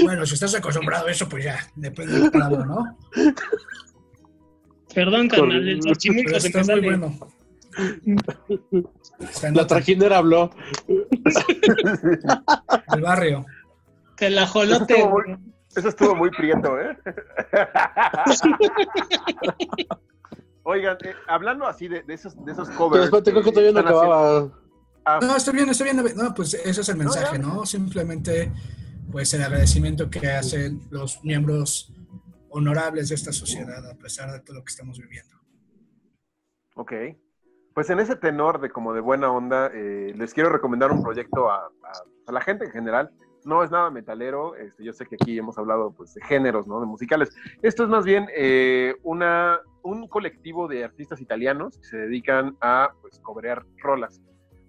[0.03, 2.99] Bueno, si estás acostumbrado a eso, pues ya, depende de cada uno, ¿no?
[4.95, 6.81] Perdón, carnal, el se está me muy sale.
[6.83, 7.19] bueno.
[9.31, 10.51] Se La trajinera habló.
[12.95, 13.45] el barrio.
[14.17, 14.95] Que el ajolote.
[14.95, 15.37] Estuvo muy-
[15.77, 16.97] Eso estuvo muy prieto, ¿eh?
[20.65, 23.05] Oigan, eh, hablando así de, de esos, de esos Pero covers.
[23.05, 24.49] espérate, creo que todavía no acababa.
[25.05, 26.05] Ah, No, estoy bien, estoy bien.
[26.17, 27.39] No, pues ese es el mensaje.
[27.39, 27.67] ¿no?
[27.67, 28.51] Simplemente,
[29.13, 31.93] pues el agradecimiento que hacen los miembros
[32.49, 35.37] honorables de esta sociedad, a pesar de todo lo que estamos viviendo.
[36.77, 36.93] Ok.
[37.75, 41.51] Pues en ese tenor de como de buena onda, eh, les quiero recomendar un proyecto
[41.51, 41.71] a, a-
[42.27, 43.11] a la gente en general.
[43.45, 46.81] No es nada metalero, este, yo sé que aquí hemos hablado pues, de géneros, ¿no?
[46.81, 47.31] De musicales.
[47.61, 52.91] Esto es más bien eh, una, un colectivo de artistas italianos que se dedican a
[53.01, 54.21] pues, cobrear rolas.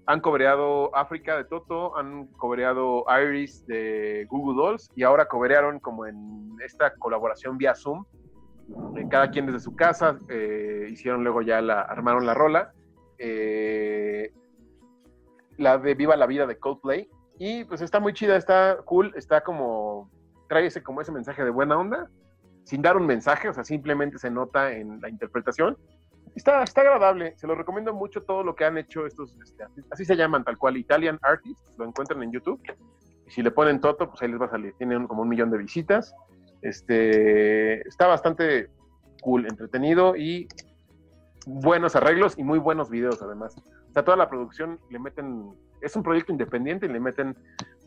[0.07, 6.05] Han cobreado África de Toto, han cobreado Iris de Google Dolls y ahora cobrearon como
[6.05, 8.05] en esta colaboración vía Zoom.
[8.97, 12.71] Eh, cada quien desde su casa, eh, hicieron luego ya la, armaron la rola.
[13.17, 14.31] Eh,
[15.57, 17.09] la de Viva la Vida de Coldplay.
[17.39, 20.11] Y pues está muy chida, está cool, está como,
[20.47, 22.09] trae como ese mensaje de buena onda,
[22.65, 25.77] sin dar un mensaje, o sea, simplemente se nota en la interpretación.
[26.35, 30.03] Está, está agradable, se lo recomiendo mucho todo lo que han hecho estos, este, así,
[30.03, 32.59] se llaman tal cual, Italian Artists, lo encuentran en YouTube.
[33.27, 35.51] Y si le ponen Toto, pues ahí les va a salir, tienen como un millón
[35.51, 36.13] de visitas.
[36.61, 38.69] Este, está bastante
[39.21, 40.47] cool, entretenido y
[41.45, 43.55] buenos arreglos y muy buenos videos además.
[43.89, 45.51] O sea, toda la producción le meten,
[45.81, 47.37] es un proyecto independiente y le meten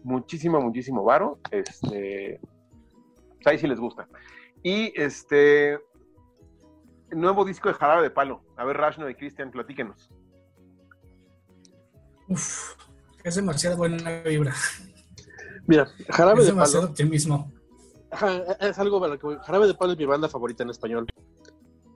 [0.05, 1.39] muchísimo, muchísimo varo.
[1.51, 2.41] Este,
[3.35, 4.09] pues ahí sí les gusta.
[4.63, 5.79] Y este,
[7.11, 8.43] nuevo disco de Jarabe de Palo.
[8.57, 10.11] A ver, Rashno y Cristian, platíquenos.
[12.29, 12.75] Uf,
[13.25, 14.55] es demasiado buena vibra.
[15.67, 17.53] Mira, Jarabe Es de demasiado Palo optimismo.
[18.11, 21.07] ajá, es algo para que Jarabe de Palo es mi banda favorita en español.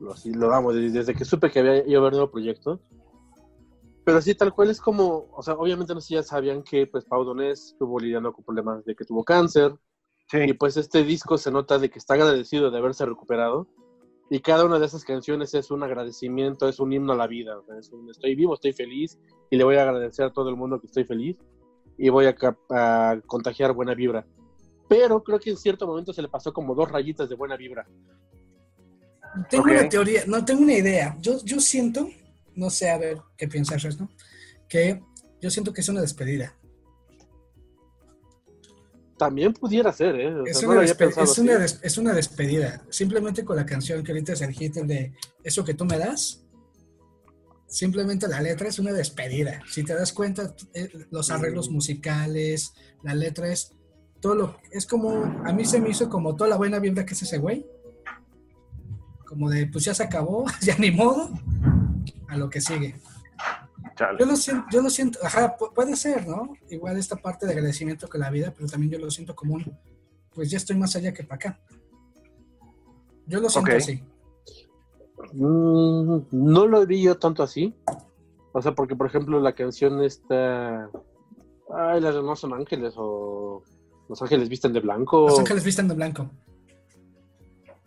[0.01, 2.81] Lo, sí, lo amo, desde, desde que supe que había iba a haber nuevo proyecto.
[4.05, 6.87] Pero sí, tal cual es como, o sea, obviamente no sé si ya sabían que
[6.89, 9.73] pues Pau Donés estuvo lidiando con problemas de que tuvo cáncer,
[10.33, 13.68] y pues este disco se nota de que está agradecido de haberse recuperado.
[14.30, 17.59] Y cada una de esas canciones es un agradecimiento, es un himno a la vida.
[17.59, 19.18] o sea, es un, estoy vivo, estoy feliz
[19.51, 21.37] y le voy a agradecer a todo el mundo que estoy feliz
[21.99, 22.35] y voy a,
[22.70, 24.26] a contagiar buena vibra.
[24.89, 27.87] Pero creo que en cierto momento se le pasó como dos rayitas de buena vibra.
[29.51, 31.16] Tengo una teoría, no tengo una idea.
[31.20, 32.09] Yo, yo siento,
[32.55, 34.11] no sé, a ver qué piensas, ¿no?
[34.68, 35.03] Que
[35.41, 36.55] yo siento que es una despedida.
[39.23, 40.35] También pudiera ser, ¿eh?
[40.35, 40.62] O sea, Es
[41.39, 42.83] una, es, una es despedida.
[42.91, 45.12] Simplemente con la canción que ahorita es el hit, el de
[45.45, 46.45] Eso que tú me das,
[47.66, 49.61] simplemente la letra es una despedida.
[49.70, 51.73] Si te das cuenta, eh, los arreglos Mm.
[51.75, 53.73] musicales, la letra es
[54.20, 54.57] todo lo.
[54.70, 55.25] Es como.
[55.45, 57.66] A mí se me hizo como toda la buena vibra que es ese güey.
[59.27, 61.31] Como de, pues ya se acabó, ya ni modo,
[62.29, 62.97] a lo que sigue.
[63.95, 64.18] Chale.
[64.20, 66.53] Yo lo siento, yo lo siento, ajá, pu- puede ser, ¿no?
[66.70, 69.78] Igual esta parte de agradecimiento con la vida, pero también yo lo siento como un,
[70.34, 71.61] pues ya estoy más allá que para acá.
[73.26, 74.03] Yo lo siento así.
[75.32, 77.74] Mm, no lo vi yo tanto así.
[78.53, 80.90] O sea, porque por ejemplo la canción está...
[81.74, 83.62] Ay, las de No son ángeles o
[84.09, 85.28] Los ángeles visten de blanco.
[85.28, 86.28] Los ángeles visten de blanco.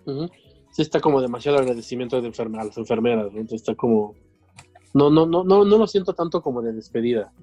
[0.05, 0.29] Ujú.
[0.71, 3.39] Sí está como demasiado agradecimiento de a las enfermeras, ¿no?
[3.39, 4.15] Entonces está como...
[4.95, 7.33] No, no, no, no, no lo siento tanto como de despedida.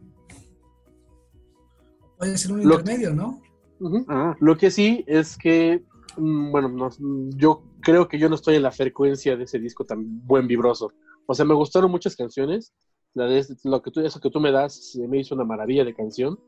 [2.16, 3.42] Puede ser un Lo- intermedio, ¿no?
[3.78, 4.04] Mm,
[4.40, 5.84] Lo que sí es que,
[6.16, 6.88] mm, bueno, no-
[7.36, 10.92] yo creo que yo no estoy en la frecuencia de ese disco tan buen vibroso.
[11.26, 12.72] O sea, me gustaron muchas canciones.
[13.12, 15.84] La de lo que tú, eso que tú me das se me hizo una maravilla
[15.84, 16.38] de canción.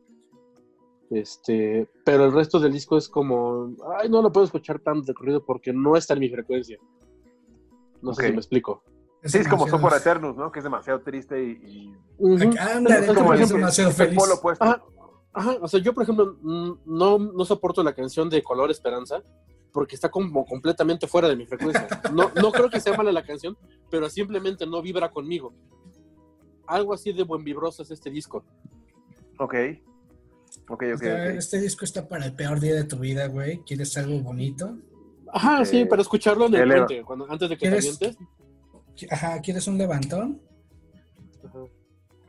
[1.11, 5.12] Este, pero el resto del disco es como, ay, no lo puedo escuchar tan de
[5.12, 6.78] corrido porque no está en mi frecuencia.
[8.00, 8.82] No sé si me explico.
[9.24, 10.52] Sí, es como Sopor Eternus, ¿no?
[10.52, 14.18] Que es demasiado triste y, y Es como demasiado el feliz.
[14.18, 14.64] polo opuesto.
[14.64, 14.82] Ajá,
[15.32, 19.22] ajá, o sea, yo por ejemplo no, no soporto la canción de Color Esperanza
[19.72, 21.88] porque está como completamente fuera de mi frecuencia.
[22.12, 23.56] No, no creo que sea mala la canción,
[23.90, 25.52] pero simplemente no vibra conmigo.
[26.66, 28.44] Algo así de buen vibroso es este disco.
[29.38, 29.54] Ok.
[30.68, 31.38] Ok, ok, Está- ok.
[31.38, 33.62] Este disco está para el peor día de tu vida, güey.
[33.66, 34.76] ¿Quieres algo bonito?
[35.32, 38.16] Ajá, Eh, sí, para escucharlo en el puente, cuando, antes de que te ¿Quieres- avientes.
[39.11, 40.40] Ajá, ¿quieres un levantón?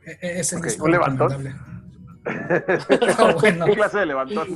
[0.04, 1.32] E- e- Es el ¿un levantón?
[2.26, 3.66] Ah, bueno.
[3.66, 4.48] ¿Qué clase de levantón?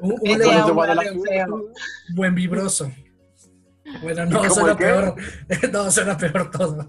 [0.00, 1.64] Un, levantón
[2.14, 2.90] buen vibroso.
[4.02, 5.14] Bueno, no, ¿Cómo suena peor.
[5.72, 6.88] No, suena peor todo.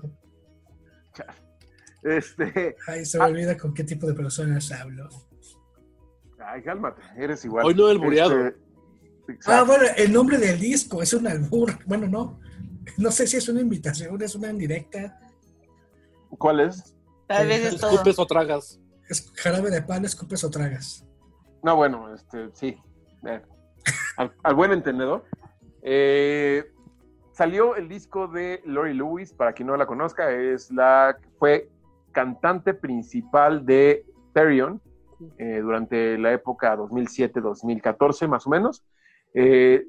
[2.03, 2.76] Este.
[2.88, 5.09] Ay, se me olvida con qué tipo de personas hablo.
[6.39, 7.66] Ay, cálmate, eres igual.
[7.66, 8.47] Hoy no el bureado.
[8.47, 8.66] Este,
[9.47, 11.80] Ah, bueno, el nombre del disco es un albur.
[11.86, 12.39] Bueno, no.
[12.97, 15.19] No sé si es una invitación, es una indirecta.
[16.38, 16.95] ¿Cuál es?
[17.27, 17.91] Tal vez es todo.
[17.91, 18.79] Escupes o tragas.
[19.09, 21.05] Es jarabe de pan, escupes o tragas.
[21.63, 22.77] No, bueno, este, sí.
[23.27, 23.41] Eh,
[24.17, 25.25] al, al buen entendedor.
[25.81, 26.63] Eh,
[27.31, 31.69] salió el disco de Lori Lewis, para quien no la conozca, es la fue
[32.11, 34.81] cantante principal de Therion
[35.38, 38.83] eh, durante la época 2007-2014, más o menos.
[39.33, 39.86] Eh,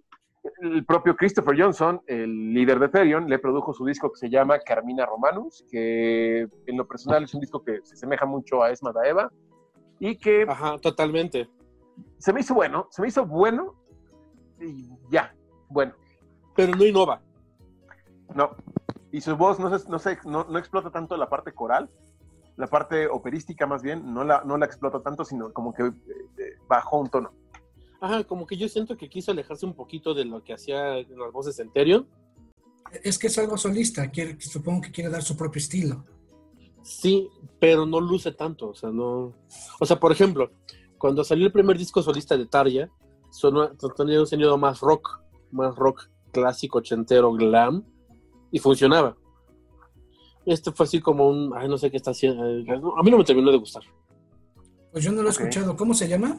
[0.61, 4.59] el propio Christopher Johnson, el líder de Therion, le produjo su disco que se llama
[4.61, 8.93] Carmina Romanus, que en lo personal es un disco que se asemeja mucho a Esma
[8.93, 9.31] Daeva
[9.99, 11.49] y que Ajá, totalmente.
[12.19, 13.75] se me hizo bueno, se me hizo bueno
[14.61, 15.35] y ya,
[15.69, 15.93] bueno,
[16.55, 17.21] Pero no innova.
[18.35, 18.57] no.
[19.13, 21.89] Y su voz no, se- no, se- no, no explota tanto la parte coral,
[22.57, 25.93] la parte operística más bien, no la, no la explota tanto, sino como que eh,
[26.39, 27.33] eh, bajó un tono.
[28.01, 31.19] Ajá, como que yo siento que quiso alejarse un poquito de lo que hacía en
[31.19, 32.07] las voces en Therion.
[33.03, 34.11] Es que es algo solista.
[34.11, 36.05] Quiere, supongo que quiere dar su propio estilo.
[36.83, 37.29] Sí,
[37.59, 39.33] pero no luce tanto, o sea, no...
[39.81, 40.53] O sea, por ejemplo,
[40.99, 42.89] cuando salió el primer disco solista de Tarja,
[43.31, 45.21] sonó, tenía un sonido más rock,
[45.51, 47.85] más rock clásico, ochentero, glam,
[48.53, 49.17] y funcionaba.
[50.45, 53.25] Este fue así como un, ay, no sé qué está haciendo, a mí no me
[53.25, 53.83] terminó de gustar.
[54.93, 55.41] Pues yo no lo he Ok.
[55.41, 55.77] escuchado.
[55.77, 56.39] ¿Cómo se llama?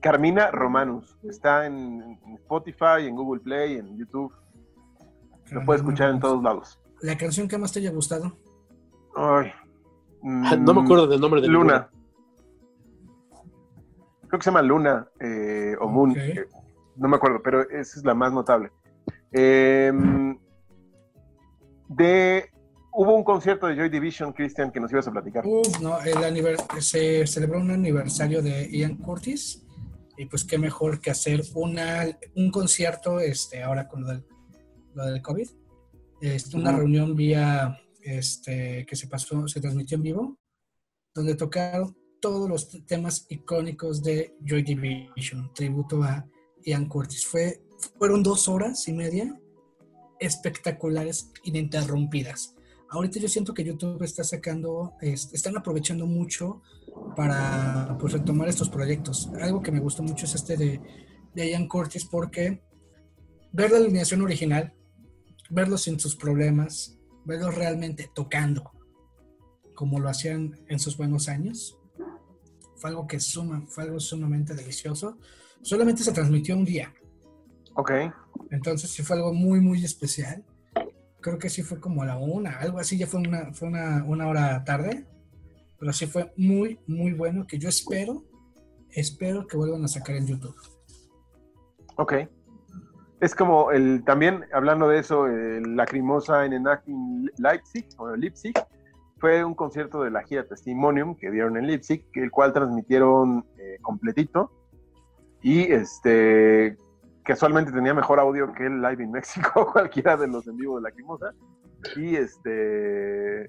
[0.00, 1.16] Carmina Romanus.
[1.24, 4.32] Está en, en Spotify, en Google Play, en YouTube.
[5.50, 6.78] Lo puedes escuchar en todos lados.
[7.00, 8.36] La canción que más te haya gustado.
[9.14, 9.52] Ay.
[10.22, 11.88] No me acuerdo del nombre de Luna.
[14.28, 16.14] Creo que se llama Luna eh, o Moon.
[16.16, 16.46] Eh,
[16.96, 18.72] no me acuerdo, pero esa es la más notable.
[19.30, 20.36] Em,
[21.88, 22.50] de,
[22.92, 25.46] hubo un concierto de Joy Division, Christian, que nos ibas a platicar.
[25.46, 29.65] Uf, no, el se celebró un aniversario de Ian Curtis
[30.16, 34.24] y pues qué mejor que hacer una, un concierto este, ahora con lo del,
[34.94, 35.48] lo del COVID.
[36.20, 40.38] Este, una reunión vía este, que se pasó, se transmitió en vivo,
[41.14, 46.26] donde tocaron todos los temas icónicos de Joy Division, tributo a
[46.64, 47.26] Ian Curtis.
[47.26, 47.62] Fue,
[47.98, 49.38] fueron dos horas y media
[50.18, 52.54] espectaculares, ininterrumpidas.
[52.88, 56.62] Ahorita yo siento que YouTube está sacando, es- están aprovechando mucho
[57.16, 59.30] para pues, retomar estos proyectos.
[59.40, 60.80] Algo que me gustó mucho es este de,
[61.34, 62.62] de Ian Curtis porque
[63.52, 64.74] ver la alineación original,
[65.50, 68.72] verlos sin sus problemas, verlos realmente tocando
[69.74, 71.78] como lo hacían en sus buenos años,
[72.76, 75.18] fue algo que suma, fue algo sumamente delicioso.
[75.62, 76.92] Solamente se transmitió un día,
[77.74, 77.92] Ok.
[78.50, 80.44] entonces sí fue algo muy, muy especial.
[81.20, 84.04] Creo que sí fue como a la una, algo así, ya fue una, fue una,
[84.04, 85.06] una hora tarde,
[85.78, 88.24] pero sí fue muy, muy bueno que yo espero,
[88.90, 90.56] espero que vuelvan a sacar en YouTube.
[91.96, 92.14] Ok.
[93.20, 98.54] Es como el también, hablando de eso, el Lacrimosa en Enacting Leipzig, o Leipzig,
[99.18, 103.78] fue un concierto de la gira Testimonium que dieron en Leipzig, el cual transmitieron eh,
[103.80, 104.52] completito.
[105.42, 106.76] Y este
[107.26, 110.82] casualmente tenía mejor audio que el live en México, cualquiera de los en vivo de
[110.82, 111.32] Lacrimosa.
[111.96, 113.48] Y este.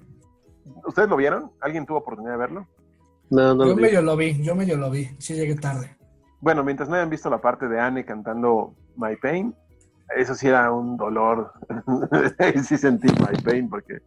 [0.86, 1.52] ¿Ustedes lo vieron?
[1.60, 2.68] ¿Alguien tuvo oportunidad de verlo?
[3.30, 3.82] No, no Yo lo vi.
[3.82, 5.96] medio lo vi, yo medio lo vi, sí llegué tarde.
[6.40, 9.54] Bueno, mientras no hayan visto la parte de Anne cantando My Pain,
[10.16, 11.52] eso sí era un dolor.
[12.64, 13.98] sí sentí My Pain porque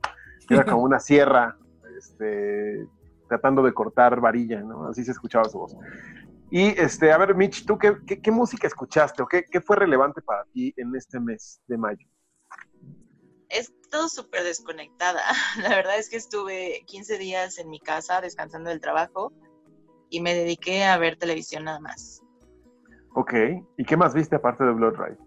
[0.49, 1.55] era como una sierra
[1.97, 2.87] este,
[3.29, 4.87] tratando de cortar varilla, ¿no?
[4.87, 5.75] Así se escuchaba su voz.
[6.49, 9.77] Y, este, a ver, Mitch, ¿tú qué, qué- qué música escuchaste o qué, qué fue
[9.77, 12.05] relevante para ti en este mes de mayo?
[13.91, 15.21] Estado súper desconectada.
[15.61, 19.33] La verdad es que estuve 15 días en mi casa descansando del trabajo
[20.09, 22.21] y me dediqué a ver televisión nada más.
[23.15, 23.33] Ok,
[23.77, 25.17] ¿y qué más viste aparte de Blood Ride?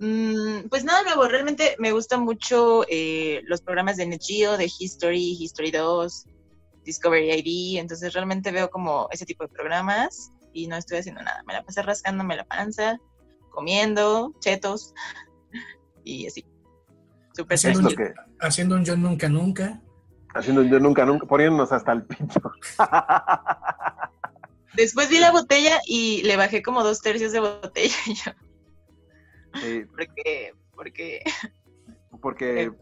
[0.00, 4.68] Mm, pues nada nuevo, realmente me gustan mucho eh, los programas de Net Geo, de
[4.76, 6.26] History, History 2,
[6.82, 11.44] Discovery ID, entonces realmente veo como ese tipo de programas y no estoy haciendo nada.
[11.46, 12.98] Me la pasé rascándome la panza,
[13.50, 14.92] comiendo, chetos
[16.02, 16.44] y así.
[17.34, 19.80] Súper Haciendo un, lo que, haciendo un yo nunca nunca.
[20.34, 22.52] haciendo yo nunca, nunca, poniéndonos hasta el pito.
[24.76, 28.32] Después vi la botella y le bajé como dos tercios de botella y yo,
[29.96, 31.22] porque, porque,
[32.20, 32.72] porque.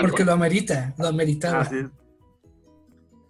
[0.00, 1.60] Porque lo amerita, lo ameritaba.
[1.60, 1.86] Así es.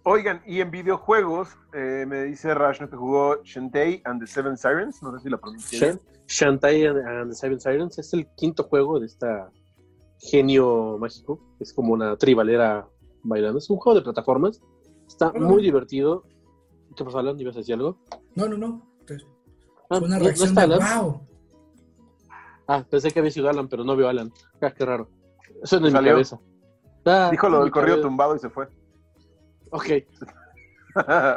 [0.03, 5.03] Oigan, y en videojuegos, eh, me dice Rashno que jugó Shantae and the Seven Sirens,
[5.03, 9.05] no sé si la pronuncié Shantae and the Seven Sirens es el quinto juego de
[9.05, 9.51] esta
[10.19, 11.39] genio mágico.
[11.59, 12.87] Es como una tribalera
[13.23, 13.57] bailando.
[13.59, 14.61] Es un juego de plataformas.
[15.07, 16.23] Está muy divertido.
[16.95, 17.39] ¿Qué pasó, Alan?
[17.39, 17.97] ¿Ibas a decir algo?
[18.35, 18.81] No, no, no.
[19.01, 19.27] Entonces,
[19.91, 21.03] Ah, Fue una ¿no- no reacción está de Alan?
[21.03, 21.21] wow.
[22.67, 24.31] Ah, pensé que había sido Alan, pero no veo a Alan.
[24.61, 25.09] Ah, qué raro.
[25.63, 26.39] Eso es de mi cabeza.
[27.05, 28.07] Ah, Dijo lo del corrido cabeza.
[28.07, 28.67] tumbado y se fue.
[29.71, 29.85] Ok,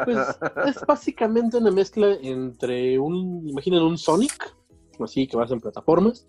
[0.05, 4.55] pues es básicamente una mezcla entre un, imaginen un Sonic,
[5.01, 6.27] así que vas en plataformas,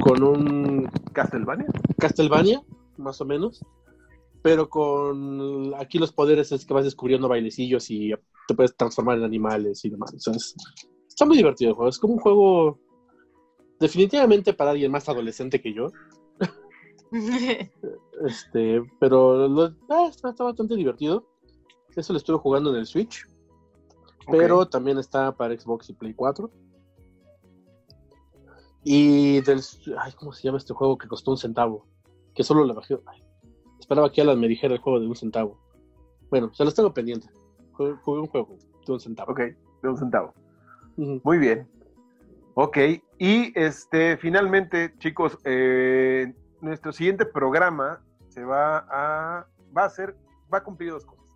[0.00, 1.66] con un Castlevania.
[1.98, 2.62] Castlevania,
[2.96, 3.64] más o menos,
[4.42, 8.12] pero con aquí los poderes es que vas descubriendo bailecillos y
[8.46, 10.12] te puedes transformar en animales y demás.
[10.12, 10.54] Entonces,
[11.06, 11.88] está muy divertido el juego.
[11.90, 12.78] Es como un juego
[13.80, 15.88] definitivamente para alguien más adolescente que yo,
[18.26, 21.24] este, pero lo- ah, está, está bastante divertido.
[21.96, 23.24] Eso lo estuve jugando en el Switch,
[24.30, 26.50] pero también está para Xbox y Play 4.
[28.90, 29.60] Y del.
[30.00, 31.86] Ay, ¿cómo se llama este juego que costó un centavo?
[32.34, 32.98] Que solo le bajé.
[33.06, 33.22] ay,
[33.78, 35.58] esperaba que Alan me dijera el juego de un centavo.
[36.30, 37.28] Bueno, se los tengo pendiente.
[37.72, 39.32] Jugué, jugué un juego de un centavo.
[39.32, 39.40] Ok,
[39.82, 40.32] de un centavo.
[40.96, 41.68] Muy bien.
[42.54, 42.78] Ok,
[43.18, 46.32] y este, finalmente, chicos, eh,
[46.62, 50.16] nuestro siguiente programa se va a, va a ser,
[50.52, 51.26] va a cumplir dos cosas.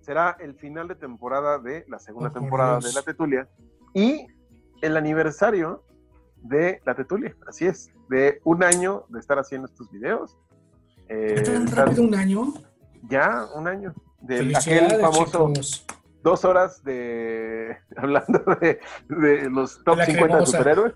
[0.00, 2.94] Será el final de temporada de la segunda Oh, por temporada Dios.
[2.94, 3.48] de La Tetulia
[3.92, 4.26] y
[4.80, 5.84] el aniversario
[6.42, 10.36] de La Tetulia, así es, de un año de estar haciendo estos videos.
[11.08, 12.54] Eh, ¿Ya tan estar- rápido un año?
[13.08, 13.94] ya, un año.
[14.20, 15.86] De aquel famoso chicos.
[16.22, 20.94] dos horas de hablando de, de los top La 50 de superhéroes.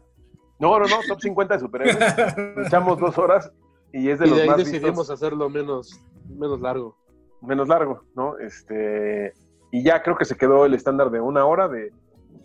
[0.58, 2.36] No, no, no, top 50 de superhéroes.
[2.56, 3.52] Nos echamos dos horas
[3.92, 6.96] y es de Y los de ahí más decidimos vistos, hacerlo menos, menos largo.
[7.40, 8.38] menos largo, ¿no?
[8.38, 9.32] Este,
[9.70, 11.92] y ya creo que se quedó el estándar de una hora, de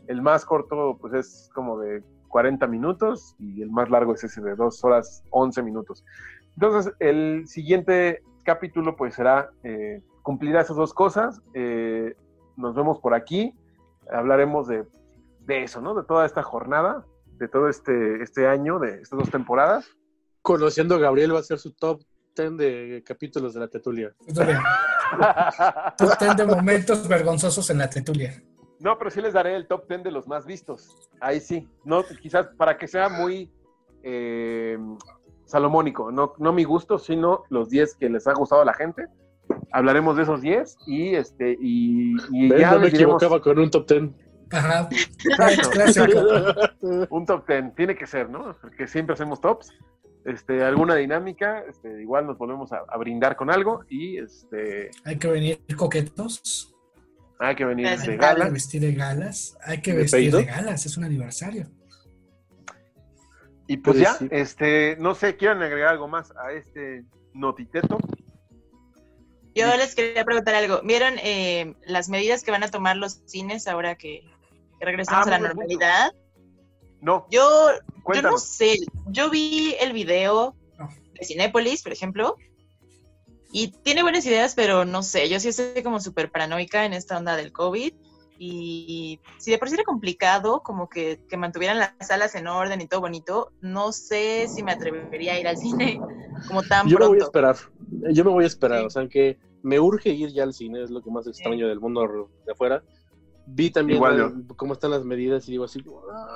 [0.08, 4.42] el más corto pues es como de 40 minutos y el más largo es ese
[4.42, 6.04] de dos horas 11 minutos.
[6.56, 11.42] Entonces, el siguiente capítulo pues será, eh, cumplirá esas dos cosas.
[11.54, 12.16] Eh,
[12.56, 13.54] nos vemos por aquí,
[14.12, 14.86] hablaremos de,
[15.42, 15.94] de eso, ¿no?
[15.94, 17.06] De toda esta jornada,
[17.38, 19.90] de todo este, este año, de estas dos temporadas.
[20.42, 22.02] Conociendo a Gabriel va a ser su top
[22.36, 24.14] 10 de capítulos de la Tetulia.
[25.98, 28.44] Top 10 de momentos vergonzosos en la tetulia.
[28.80, 31.10] No, pero sí les daré el top 10 de los más vistos.
[31.20, 31.68] Ahí sí.
[31.84, 33.52] No, quizás para que sea muy
[34.04, 34.78] eh,
[35.46, 36.12] salomónico.
[36.12, 39.08] No, no mi gusto, sino los 10 que les ha gustado a la gente.
[39.72, 42.60] Hablaremos de esos 10 y este y, y ¿Ves?
[42.60, 44.04] ya No me diremos equivocaba con un top 10.
[44.52, 44.90] Ajá.
[44.92, 45.70] Exacto.
[45.72, 47.08] Clásico.
[47.10, 47.76] un top 10.
[47.76, 48.56] Tiene que ser, ¿no?
[48.62, 49.74] Porque siempre hacemos tops.
[50.26, 55.18] Este, alguna dinámica, este, igual nos volvemos a, a brindar con algo y este, Hay
[55.18, 56.77] que venir coquetos.
[57.40, 58.50] Hay que venir de Hay que gala.
[58.50, 59.58] vestir de galas.
[59.64, 60.38] Hay que ¿De vestir peido?
[60.40, 60.86] de galas.
[60.86, 61.70] Es un aniversario.
[63.68, 64.28] Y pues Pues ya, sí.
[64.32, 67.98] este, no sé, ¿quieren agregar algo más a este notiteto?
[69.54, 70.82] Yo les quería preguntar algo.
[70.84, 74.24] ¿Vieron eh, las medidas que van a tomar los cines ahora que,
[74.80, 76.12] regresamos Ah, a la normalidad?
[77.02, 77.72] No, Yo,
[78.14, 78.78] yo no sé.
[79.08, 80.56] Yo vi el video
[81.20, 82.36] de Cinépolis, por ejemplo,
[83.64, 85.30] y tiene buenas ideas, pero no sé.
[85.30, 87.94] Yo sí estoy como súper paranoica en esta onda del COVID.
[88.40, 92.82] Y si de por sí era complicado, como que, que mantuvieran las salas en orden
[92.82, 96.00] y todo bonito, no sé si me atrevería a ir al cine
[96.48, 97.26] como tan Yo me voy a pronto.
[97.26, 97.56] esperar.
[98.14, 98.82] Yo me voy a esperar.
[98.82, 98.86] Sí.
[98.86, 101.80] O sea, que me urge ir ya al cine, es lo que más extraño del
[101.80, 102.84] mundo de afuera.
[103.48, 105.84] Vi también Igual cómo están las medidas y digo así,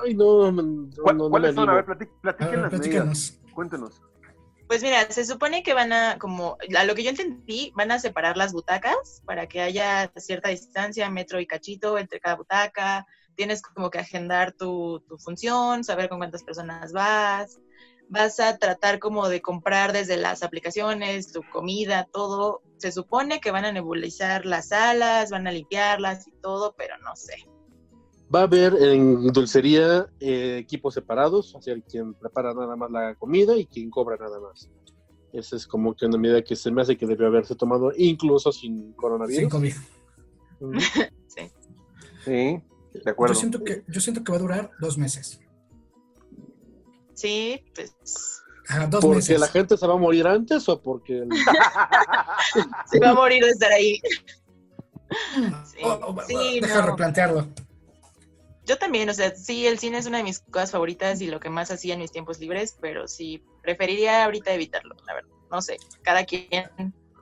[0.03, 1.69] ay, no, no, no, ¿Cuál- no me ¿Cuáles son?
[1.69, 3.39] A ver, A platiquen ver, las medidas.
[3.53, 4.01] Cuéntenos.
[4.71, 7.99] Pues mira, se supone que van a, como, a lo que yo entendí, van a
[7.99, 13.05] separar las butacas para que haya cierta distancia, metro y cachito entre cada butaca.
[13.35, 17.59] Tienes como que agendar tu, tu función, saber con cuántas personas vas.
[18.07, 22.61] Vas a tratar como de comprar desde las aplicaciones, tu comida, todo.
[22.77, 27.17] Se supone que van a nebulizar las salas, van a limpiarlas y todo, pero no
[27.17, 27.45] sé.
[28.33, 33.15] Va a haber en dulcería eh, equipos separados, o sea, quien prepara nada más la
[33.15, 34.69] comida y quien cobra nada más.
[35.33, 38.51] Esa es como que una medida que se me hace que debió haberse tomado incluso
[38.51, 39.39] sin coronavirus.
[39.41, 39.73] Sin COVID.
[40.61, 40.73] Ujú.
[42.23, 42.61] Sí,
[42.93, 43.33] de acuerdo.
[43.33, 45.39] Yo siento, que, yo siento que va a durar dos meses.
[47.15, 49.39] Sí, pues Ajá, dos ¿Porque meses.
[49.39, 51.29] la gente se va a morir antes o porque el-
[52.91, 53.99] se va a morir de estar ahí.
[55.65, 56.87] Sí, Oh, oh, sí, deja no.
[56.91, 57.47] replantearlo.
[58.71, 61.41] Yo también, o sea, sí, el cine es una de mis cosas favoritas y lo
[61.41, 65.29] que más hacía en mis tiempos libres, pero sí, preferiría ahorita evitarlo, la verdad.
[65.51, 66.47] No sé, cada quien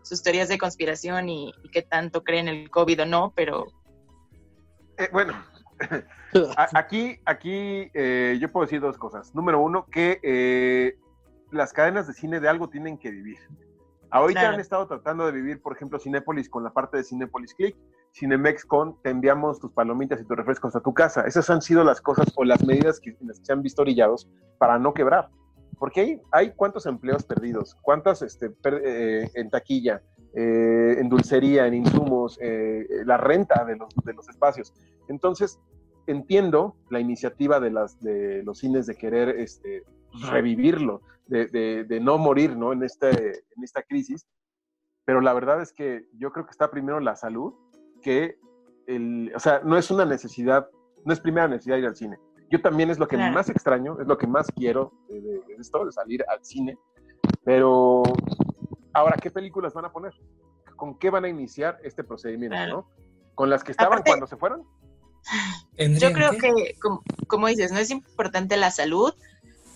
[0.03, 3.65] sus teorías de conspiración y, y qué tanto creen el COVID o no, pero
[4.99, 5.33] Eh, bueno,
[6.75, 9.33] aquí, aquí eh, yo puedo decir dos cosas.
[9.33, 10.99] Número uno, que eh,
[11.49, 13.39] las cadenas de cine de algo tienen que vivir.
[14.11, 14.53] Ahorita Claro.
[14.53, 17.75] han estado tratando de vivir, por ejemplo, Cinépolis con la parte de Cinépolis Click,
[18.14, 21.22] Cinemex con te enviamos tus palomitas y tus refrescos a tu casa.
[21.22, 24.93] Esas han sido las cosas o las medidas que, se han visto orillados para no
[24.93, 25.30] quebrar.
[25.78, 30.01] Porque hay, hay cuántos empleos perdidos, cuántas este, per- eh, en taquilla,
[30.34, 34.74] eh, en dulcería, en insumos, eh, la renta de los, de los espacios.
[35.07, 35.57] Entonces,
[36.07, 39.84] entiendo la iniciativa de, las, de los cines de querer este,
[40.32, 42.74] revivirlo, de, de- de no morir ¿no?
[42.74, 44.28] En, este, en esta crisis,
[45.05, 47.53] pero la verdad es que yo creo que está primero la salud
[48.01, 48.37] que
[48.87, 50.67] el, o sea, no es una necesidad,
[51.05, 52.17] no es primera necesidad ir al cine.
[52.51, 53.33] Yo también es lo que Claro.
[53.33, 56.77] más extraño, es lo que más quiero de, de- de esto, de salir al cine,
[57.43, 58.01] pero
[58.93, 60.13] ahora, ¿qué películas van a poner?
[60.75, 62.55] ¿Con qué van a iniciar este procedimiento?
[62.55, 62.87] Claro.
[62.97, 63.05] ¿no?
[63.35, 64.61] ¿Con las que estaban Aparte- cuando se fueron?
[64.63, 66.39] yo ¿Tendrían creo que?
[66.39, 69.13] que, como, como dices, no es importante la salud,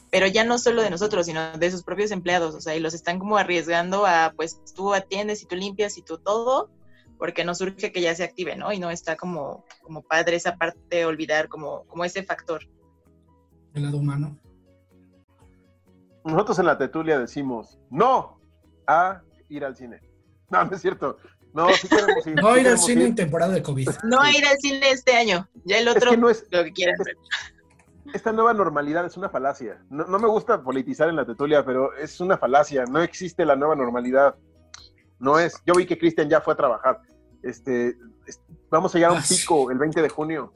[0.10, 2.94] pero ya no solo de nosotros, sino de sus propios empleados, o sea, y los
[2.94, 6.70] están como arriesgando a, pues tú atiendes y tú limpias y tú todo,
[7.24, 8.74] porque no surge que ya se active, ¿no?
[8.74, 12.68] Y no está como, como padre esa parte, olvidar como, como ese factor.
[13.74, 14.38] El lado humano.
[16.26, 18.42] Nosotros en la Tetulia decimos no
[18.88, 20.02] a ir al cine.
[20.50, 21.18] No, no es cierto.
[21.54, 22.36] No, sí queremos ir.
[22.42, 23.08] No sí ir al cine ir.
[23.08, 23.90] en temporada de COVID.
[24.04, 25.48] No ir al cine este año.
[25.64, 26.98] Ya el Es otro, que no es, lo que quieran.
[28.14, 29.82] esta nueva normalidad es una falacia.
[29.90, 32.84] No, no me gusta politizar en la tetulia, pero es una falacia.
[32.84, 34.36] No existe la nueva normalidad.
[35.20, 35.56] No es.
[35.66, 37.00] Yo vi que Cristian ya fue a trabajar.
[37.44, 40.52] Este, es- vamos a llegar a un pico el 20 de junio.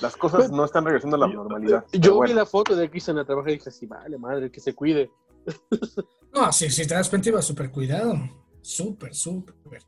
[0.00, 1.84] Las cosas no están regresando a la normalidad.
[1.92, 4.60] Yo Pero vi la foto de Cristian a trabajar y dije, sí, vale, madre, que
[4.60, 5.10] se cuide.
[6.32, 8.14] No, sí, si te das cuenta iba súper cuidado.
[8.62, 9.82] Súper, súper.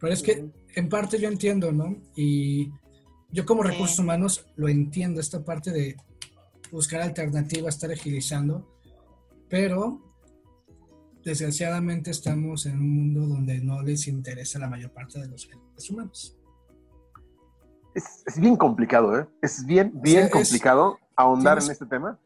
[0.00, 1.96] Pero es que en parte yo entiendo, ¿no?
[2.16, 2.72] Y
[3.30, 5.96] yo como recursos humanos lo entiendo, esta parte de
[6.72, 8.68] buscar alternativas, estar agilizando,
[9.48, 10.03] pero
[11.24, 15.90] desgraciadamente estamos en un mundo donde no les interesa la mayor parte de los seres
[15.90, 16.38] humanos.
[17.94, 19.26] Es, es bien complicado, ¿eh?
[19.40, 22.18] Es bien, bien sea, es- complicado ahondar tienes- en este tema.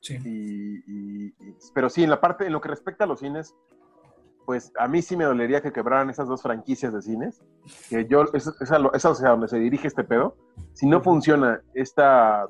[0.00, 0.18] Sí.
[0.22, 3.54] Y, y- y- pero sí, en la parte, en lo que respecta a los cines,
[4.44, 7.42] pues a mí sí me dolería que quebraran esas dos franquicias de cines.
[7.88, 10.36] Que yo, es, es a lo- es hacia donde se dirige este pedo.
[10.74, 12.46] Si no funciona esta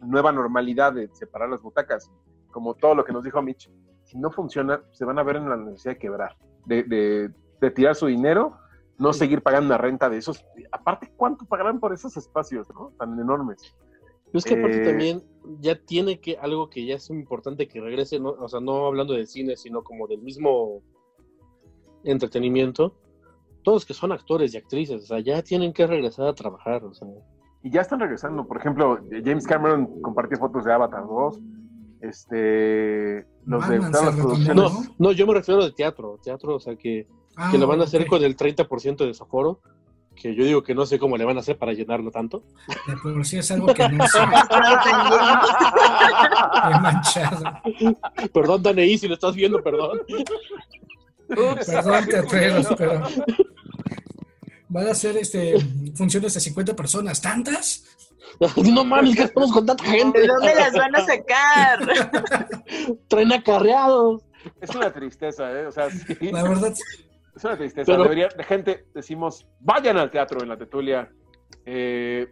[0.00, 2.10] nueva normalidad de separar las butacas,
[2.50, 3.70] como todo lo que nos dijo Mitch,
[4.06, 7.30] si no funciona, se van a ver en la necesidad de quebrar, de, de-
[7.60, 8.56] de tirar su dinero,
[8.98, 10.44] no seguir pagando la renta de esos.
[10.72, 12.92] Aparte, ¿cuánto pagarán por esos espacios, no?
[12.98, 13.76] Tan enormes.
[14.26, 15.22] Pero es que aparte Eh, también
[15.60, 18.30] ya tiene que algo que ya es importante que regrese, ¿no?
[18.30, 20.82] o sea, no hablando de cine, sino como del mismo
[22.04, 22.94] entretenimiento.
[23.62, 26.94] Todos que son actores y actrices, o sea, ya tienen que regresar a trabajar, o
[26.94, 27.08] sea.
[27.62, 28.46] Y ya están regresando.
[28.46, 31.40] Por ejemplo, James Cameron compartió fotos de Avatar 2.
[32.00, 34.54] Este, los de Batman las producciones.
[34.56, 37.82] No, no, yo me refiero de teatro, teatro, o sea, que, Ah, que lo van
[37.82, 39.60] a hacer con el 30% de desaforo,
[40.14, 42.44] que yo digo que no sé cómo le van a hacer para llenarlo tanto.
[43.02, 44.18] Por sí es algo que no sé.
[46.64, 47.44] He manchado.
[48.32, 50.00] Perdón, Daneí, si lo estás viendo, perdón.
[51.28, 51.58] Perdón,
[52.08, 53.02] teatreros, pero.
[54.68, 55.58] Van a hacer este,
[55.94, 57.20] funciones de 50 personas.
[57.20, 57.84] ¿Tantas?
[58.72, 60.20] no mames, que estamos con tanta gente.
[60.20, 61.78] ¿De dónde las van a sacar?
[63.08, 64.22] Traen acarreados.
[64.60, 65.66] Es una tristeza, ¿eh?
[65.66, 66.72] O sea, sí, La verdad,
[67.34, 67.90] es una tristeza.
[67.90, 71.10] Pero- Debería, de gente, decimos, vayan al teatro en la Tetulia.
[71.64, 72.28] eh,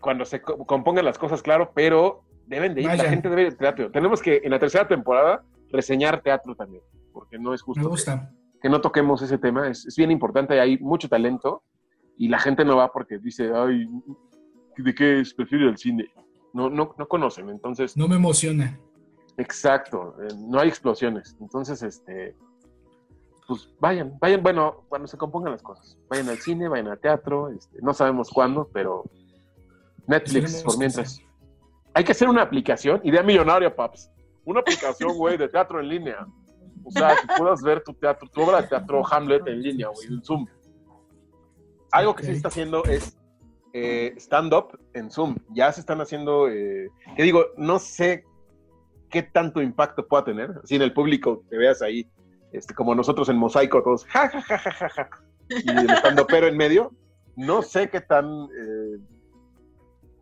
[0.00, 2.86] cuando se co- compongan las cosas, claro, pero deben de ir.
[2.88, 3.90] La gente debe ir al teatro.
[3.90, 6.82] Tenemos que, en la tercera temporada, reseñar teatro también,
[7.12, 7.82] porque no es me justo.
[7.82, 8.30] que- gusta.
[8.62, 9.68] que no toquemos ese tema.
[9.68, 11.64] Es, es bien importante, hay mucho talento
[12.16, 13.86] y la gente no va porque dice, ay,
[14.82, 15.34] ¿de qué es?
[15.34, 16.10] Prefiero ir al cine.
[16.52, 18.78] No, no, no conocen, entonces, No me emociona.
[19.36, 21.36] exacto, eh, no hay explosiones.
[21.40, 22.34] Entonces, este,
[23.46, 25.98] pues vayan, vayan, bueno, cuando se compongan las cosas.
[26.08, 29.04] Vayan al cine, vayan al teatro, este, no sabemos cuándo, pero
[30.06, 31.20] Netflix, por mientras.
[31.94, 34.10] Hay que hacer una aplicación, idea millonaria, paps.
[34.44, 36.26] Una aplicación, güey, de teatro en línea.
[36.84, 40.06] O sea, que puedas ver tu teatro, tu obra de teatro Hamlet en línea, güey,
[40.08, 40.46] en Zoom.
[41.90, 43.17] Algo que sí está haciendo es
[43.84, 45.36] eh, stand-up en Zoom.
[45.54, 48.24] Ya se están haciendo, eh, que digo, no sé
[49.10, 50.60] qué tanto impacto pueda tener.
[50.64, 52.08] Si en el público te veas ahí,
[52.52, 55.10] este, como nosotros en Mosaico, todos, ja, ja, ja, ja, ja, ja,
[55.50, 56.92] y el stand-upero en medio,
[57.36, 58.98] no sé qué tan eh,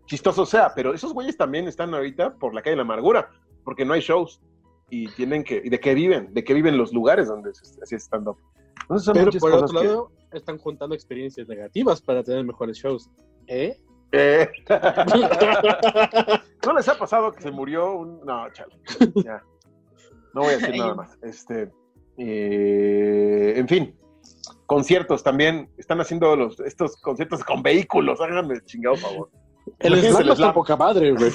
[0.06, 3.30] chistoso sea, pero esos güeyes también están ahorita por la calle de la amargura,
[3.64, 4.40] porque no hay shows
[4.88, 7.96] y tienen que, y de qué viven, de qué viven los lugares donde se hace
[7.98, 8.36] stand-up.
[8.82, 13.10] Entonces son Pero por otro que- lado, están juntando experiencias negativas para tener mejores shows.
[13.48, 13.78] ¿Eh?
[14.12, 14.48] Eh,
[16.66, 18.20] ¿No les ha pasado que se murió un.?
[18.24, 18.76] No, chale.
[19.24, 19.42] Ya.
[20.34, 21.18] No voy a decir nada más.
[21.22, 21.70] Este.
[22.18, 23.96] eh, en fin.
[24.66, 25.70] Conciertos también.
[25.78, 28.20] Están haciendo los, estos conciertos con vehículos.
[28.20, 29.30] Háganme el chingado favor.
[29.80, 31.32] El slam está poca madre, güey.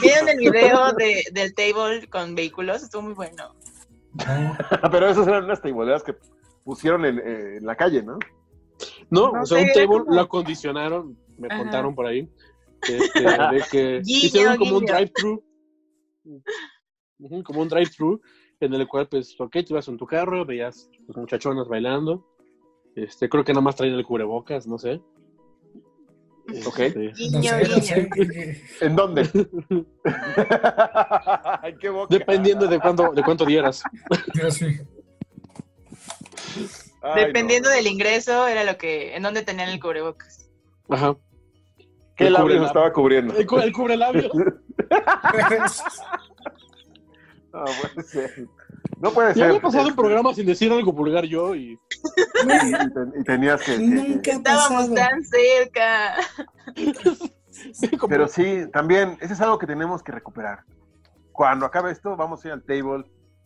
[0.00, 2.82] ¿Vieron el video de, del table con vehículos?
[2.82, 3.54] Estuvo muy bueno.
[4.14, 4.56] No,
[4.90, 6.14] Pero esas eran unas teiboleras que
[6.64, 8.18] pusieron en, eh, en la calle, ¿no?
[9.10, 11.58] No, No o sea, un table como- lo acondicionaron, me Ajá.
[11.58, 12.28] contaron por ahí,
[12.82, 15.42] este, de que hicieron como un drive-thru,
[17.44, 18.20] como un drive-thru,
[18.60, 22.26] en el cual, pues, ok, tú ibas en tu carro, veías los muchachonas bailando,
[22.94, 25.00] este, creo que nada más traían el cubrebocas, no sé.
[26.64, 26.78] Ok.
[26.78, 27.82] Este, no Guiño, sé, no guiño.
[27.82, 28.62] sé.
[28.80, 29.22] ¿En dónde?
[31.64, 32.16] ¿En qué boca?
[32.16, 33.82] dependiendo de cuánto, de cuánto dieras.
[37.02, 37.74] Ay, Dependiendo no.
[37.74, 40.48] del ingreso, era lo que, en dónde tenían el cubrebocas.
[40.88, 41.16] Ajá.
[42.16, 43.34] ¿Qué El labio cubre- estaba cubriendo?
[43.34, 44.30] El, el cubrelabio.
[47.52, 48.48] No puede ser.
[49.00, 49.44] No puede Ya ser.
[49.44, 51.72] había pasado un programa sin decir algo vulgar yo y...
[51.72, 51.78] Y,
[52.46, 53.78] y ten- y tenías que.
[53.78, 54.94] Nunca Estábamos pasado.
[54.94, 56.14] tan cerca.
[58.08, 60.64] Pero sí, también, eso es algo que tenemos que recuperar.
[61.32, 63.04] Cuando acabe esto, vamos a ir al table.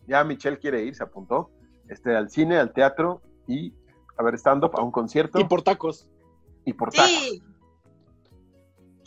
[0.09, 1.51] Ya Michelle quiere ir, se apuntó.
[1.89, 3.73] Este, al cine, al teatro y
[4.19, 6.09] a ver stand-up, a un concierto Y por tacos.
[6.65, 7.09] y por tacos.
[7.11, 7.43] Sí,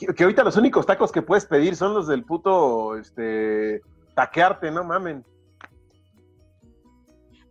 [0.08, 3.82] Que, que ahorita los únicos tacos que puedes pedir son los del puto, este,
[4.16, 5.24] taquearte, no mamen.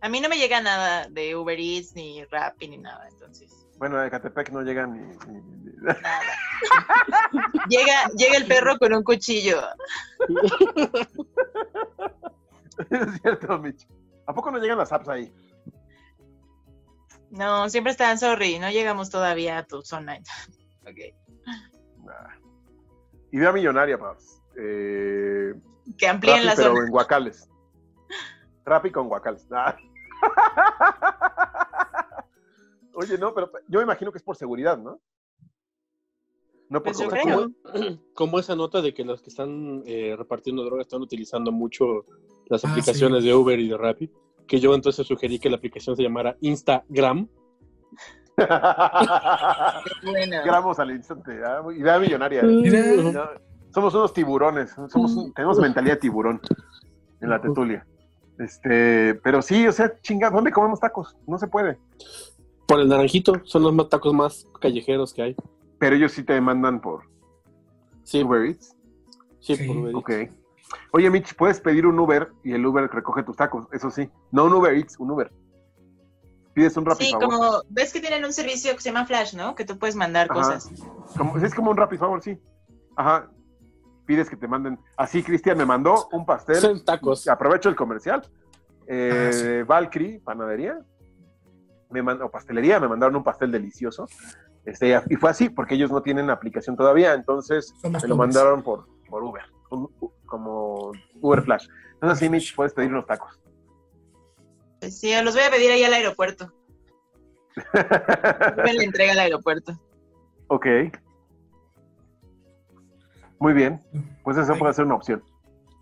[0.01, 3.97] a mí no me llega nada de Uber Eats, ni Rappi, ni nada, entonces, Bueno,
[3.99, 5.17] de Catepec no llegan ni...
[5.27, 5.99] ni- ni- nada.
[7.69, 9.61] llega, llega el perro con un cuchillo.
[12.89, 13.87] es cierto, Mitch.
[14.25, 15.33] ¿A poco no llegan las apps ahí?
[17.31, 20.19] No, siempre están, sorry, no llegamos todavía a tu zona.
[20.85, 20.99] Ok.
[23.33, 24.41] Idea millonaria, paps.
[24.55, 25.53] Eh,
[25.97, 26.85] Que amplíen Rappi, la pero zona.
[26.85, 27.49] en guacales.
[28.65, 29.45] Rappi con guacales.
[29.51, 29.75] Ah.
[32.93, 35.01] Oye, no, pero yo me imagino que es por seguridad, ¿no?
[36.69, 37.53] No por Pues yo comercial.
[37.73, 37.99] creo.
[38.13, 42.05] Como esa nota de que los que están eh, repartiendo droga están utilizando mucho
[42.47, 44.11] las Ah, aplicaciones de Uber y de Rappi,
[44.47, 47.27] que yo entonces sugerí que la aplicación se llamara Instagram.
[50.45, 51.39] Gramos al instante.
[51.77, 52.43] Idea millonaria.
[52.43, 52.81] Mira.
[53.11, 53.23] No,
[53.73, 54.71] somos unos tiburones.
[54.89, 56.41] Somos un- tenemos mentalidad de tiburón
[57.21, 57.85] en la tetulia.
[58.39, 61.15] Este, pero sí, o sea, chinga, ¿dónde comemos tacos?
[61.27, 61.77] No se puede.
[62.67, 65.35] Por el naranjito, son los más tacos más callejeros que hay.
[65.77, 67.03] Pero ellos sí te mandan por
[68.03, 68.75] Sí, Uber Eats.
[69.39, 69.67] sí, Sí.
[69.67, 69.97] por Uber Eats.
[69.97, 70.11] Ok.
[70.91, 74.09] Oye, Mitch, puedes pedir un Uber y el Uber recoge tus tacos, eso sí.
[74.31, 75.31] No un Uber Eats, un Uber.
[76.53, 77.29] Pides un Rappi sí, favor.
[77.29, 79.55] como ves que tienen un servicio que se llama Flash, ¿no?
[79.55, 80.33] Que tú puedes mandar Ajá.
[80.39, 80.69] cosas.
[81.17, 82.37] Como- es como un Rappi favor, sí.
[82.95, 83.29] Ajá.
[84.05, 84.77] Pides que te manden.
[84.97, 86.57] Así, Cristian me mandó un pastel.
[86.57, 87.27] Son tacos.
[87.27, 88.21] Aprovecho el comercial.
[88.87, 89.63] Eh, Ah, sí.
[89.63, 90.77] Valkyrie, panadería.
[91.89, 94.07] Me mandó, o pastelería, me mandaron un pastel delicioso.
[94.65, 98.87] Este, y fue así, porque ellos no tienen aplicación todavía, entonces me lo mandaron por,
[99.09, 99.89] por Uber, un-
[100.25, 100.91] como
[101.21, 101.67] Uber Flash.
[101.95, 103.39] Entonces, sí, Mitch, puedes pedir unos tacos.
[104.83, 106.51] Pues sí, los voy a pedir ahí al aeropuerto.
[108.65, 109.79] Me la entrega al aeropuerto.
[110.47, 110.65] ok.
[113.39, 113.79] Muy bien,
[114.25, 114.59] pues eso Ay.
[114.59, 115.23] puede ser una opción.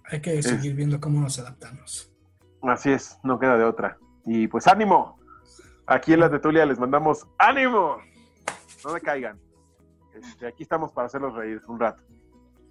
[0.05, 2.11] Hay que seguir viendo cómo nos adaptamos.
[2.61, 3.97] Así es, no queda de otra.
[4.23, 5.19] Y pues ánimo.
[5.87, 7.97] Aquí en la Tetulia les mandamos ánimo.
[8.85, 9.39] No me caigan.
[10.13, 12.03] Este, aquí estamos para hacerlos reír un rato.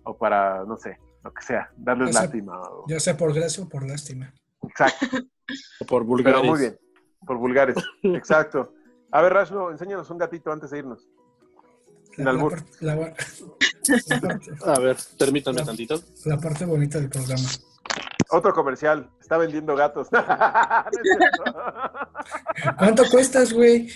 [0.04, 2.60] O para, no sé, lo que sea, darles Ya lástima.
[2.60, 4.32] o- Ya sea por gracia o por lástima.
[4.62, 5.06] Exacto,
[5.88, 6.40] Por vulgares.
[6.40, 6.78] pero muy bien.
[7.26, 7.76] Por vulgares.
[8.02, 8.72] Exacto.
[9.12, 11.08] A ver, Rashno, enséñanos un gatito antes de irnos.
[12.16, 12.56] La, la albur.
[12.56, 16.00] par- la- la parte, A ver, permítanme tantito.
[16.26, 17.42] la parte bonita del programa.
[18.32, 19.10] Otro comercial.
[19.20, 20.08] Está vendiendo gatos.
[20.12, 20.26] No es
[21.02, 21.44] cierto.
[22.78, 23.88] ¿Cuánto cuestas, güey?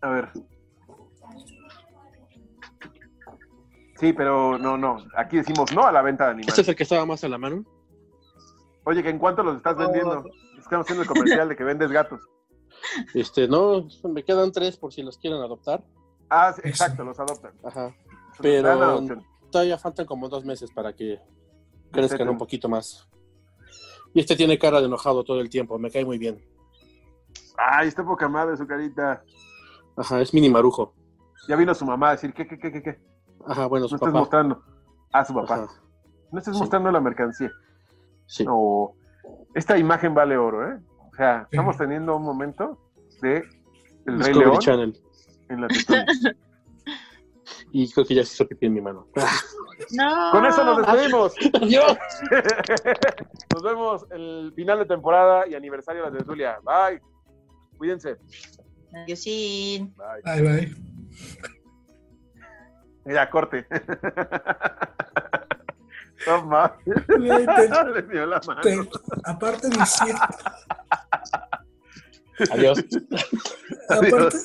[0.00, 0.28] A ver.
[4.02, 4.96] Sí, pero no, no.
[5.16, 6.48] Aquí decimos no a la venta de animales.
[6.48, 7.64] ¿Este es el que estaba más a la mano?
[8.82, 10.24] Oye, que en cuánto los estás vendiendo.
[10.58, 12.20] Estamos haciendo el comercial de que vendes gatos.
[13.14, 15.84] Este, no, me quedan tres por si los quieren adoptar.
[16.28, 17.52] Ah, sí, exacto, los adoptan.
[17.62, 17.94] Ajá.
[18.40, 19.06] Pero-.
[19.52, 21.20] Todavía faltan como dos meses para que
[21.92, 23.08] crezcan un poquito más.
[24.14, 26.44] Y este tiene cara de enojado todo el tiempo, me cae muy bien.
[27.56, 29.22] Ay, está poca madre su carita.
[29.96, 30.92] Ajá, es mini marujo.
[31.46, 32.82] Ya vino su mamá a decir, ¿qué, qué, qué, qué?
[32.82, 33.11] qué?
[33.46, 34.18] Ajá, bueno, No su estás papá.
[34.20, 34.62] mostrando.
[35.12, 35.54] Ah, su papá.
[35.54, 35.66] Ajá,
[36.30, 36.60] No estás Sí.
[36.60, 37.50] mostrando la mercancía.
[38.26, 38.44] sí.
[38.44, 38.92] No.
[39.54, 40.80] Esta imagen vale oro, ¿eh?
[41.12, 42.78] O sea, estamos teniendo un momento
[43.20, 43.44] de
[44.06, 44.96] el Rey León Channel.
[45.48, 45.68] en la.
[47.74, 49.06] Y creo que ya se hizo pipí en mi mano.
[49.94, 50.30] No.
[50.30, 51.34] Con eso nos despedimos.
[51.54, 51.98] Adiós.
[53.52, 56.58] Nos vemos el final de temporada y aniversario de la tertulia.
[56.62, 57.00] Bye.
[57.78, 58.16] Cuídense.
[58.94, 59.92] Adiosín.
[59.96, 60.40] Bye.
[60.42, 61.52] Bye, bye.
[63.04, 63.66] Ya, corte.
[66.24, 66.76] Toma.
[66.86, 68.60] Güey, te- Le dio la mano.
[68.60, 68.88] te-
[69.24, 70.14] aparte de decir,
[72.52, 72.78] Adiós.
[73.88, 74.36] aparte,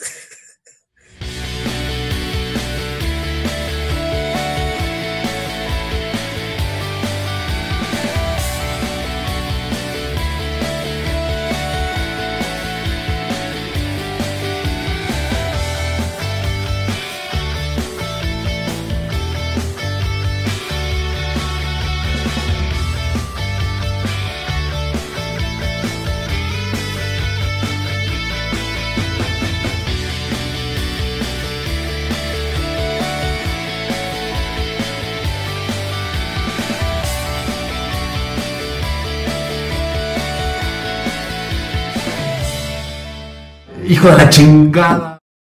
[43.97, 45.16] Hijo de la chingada.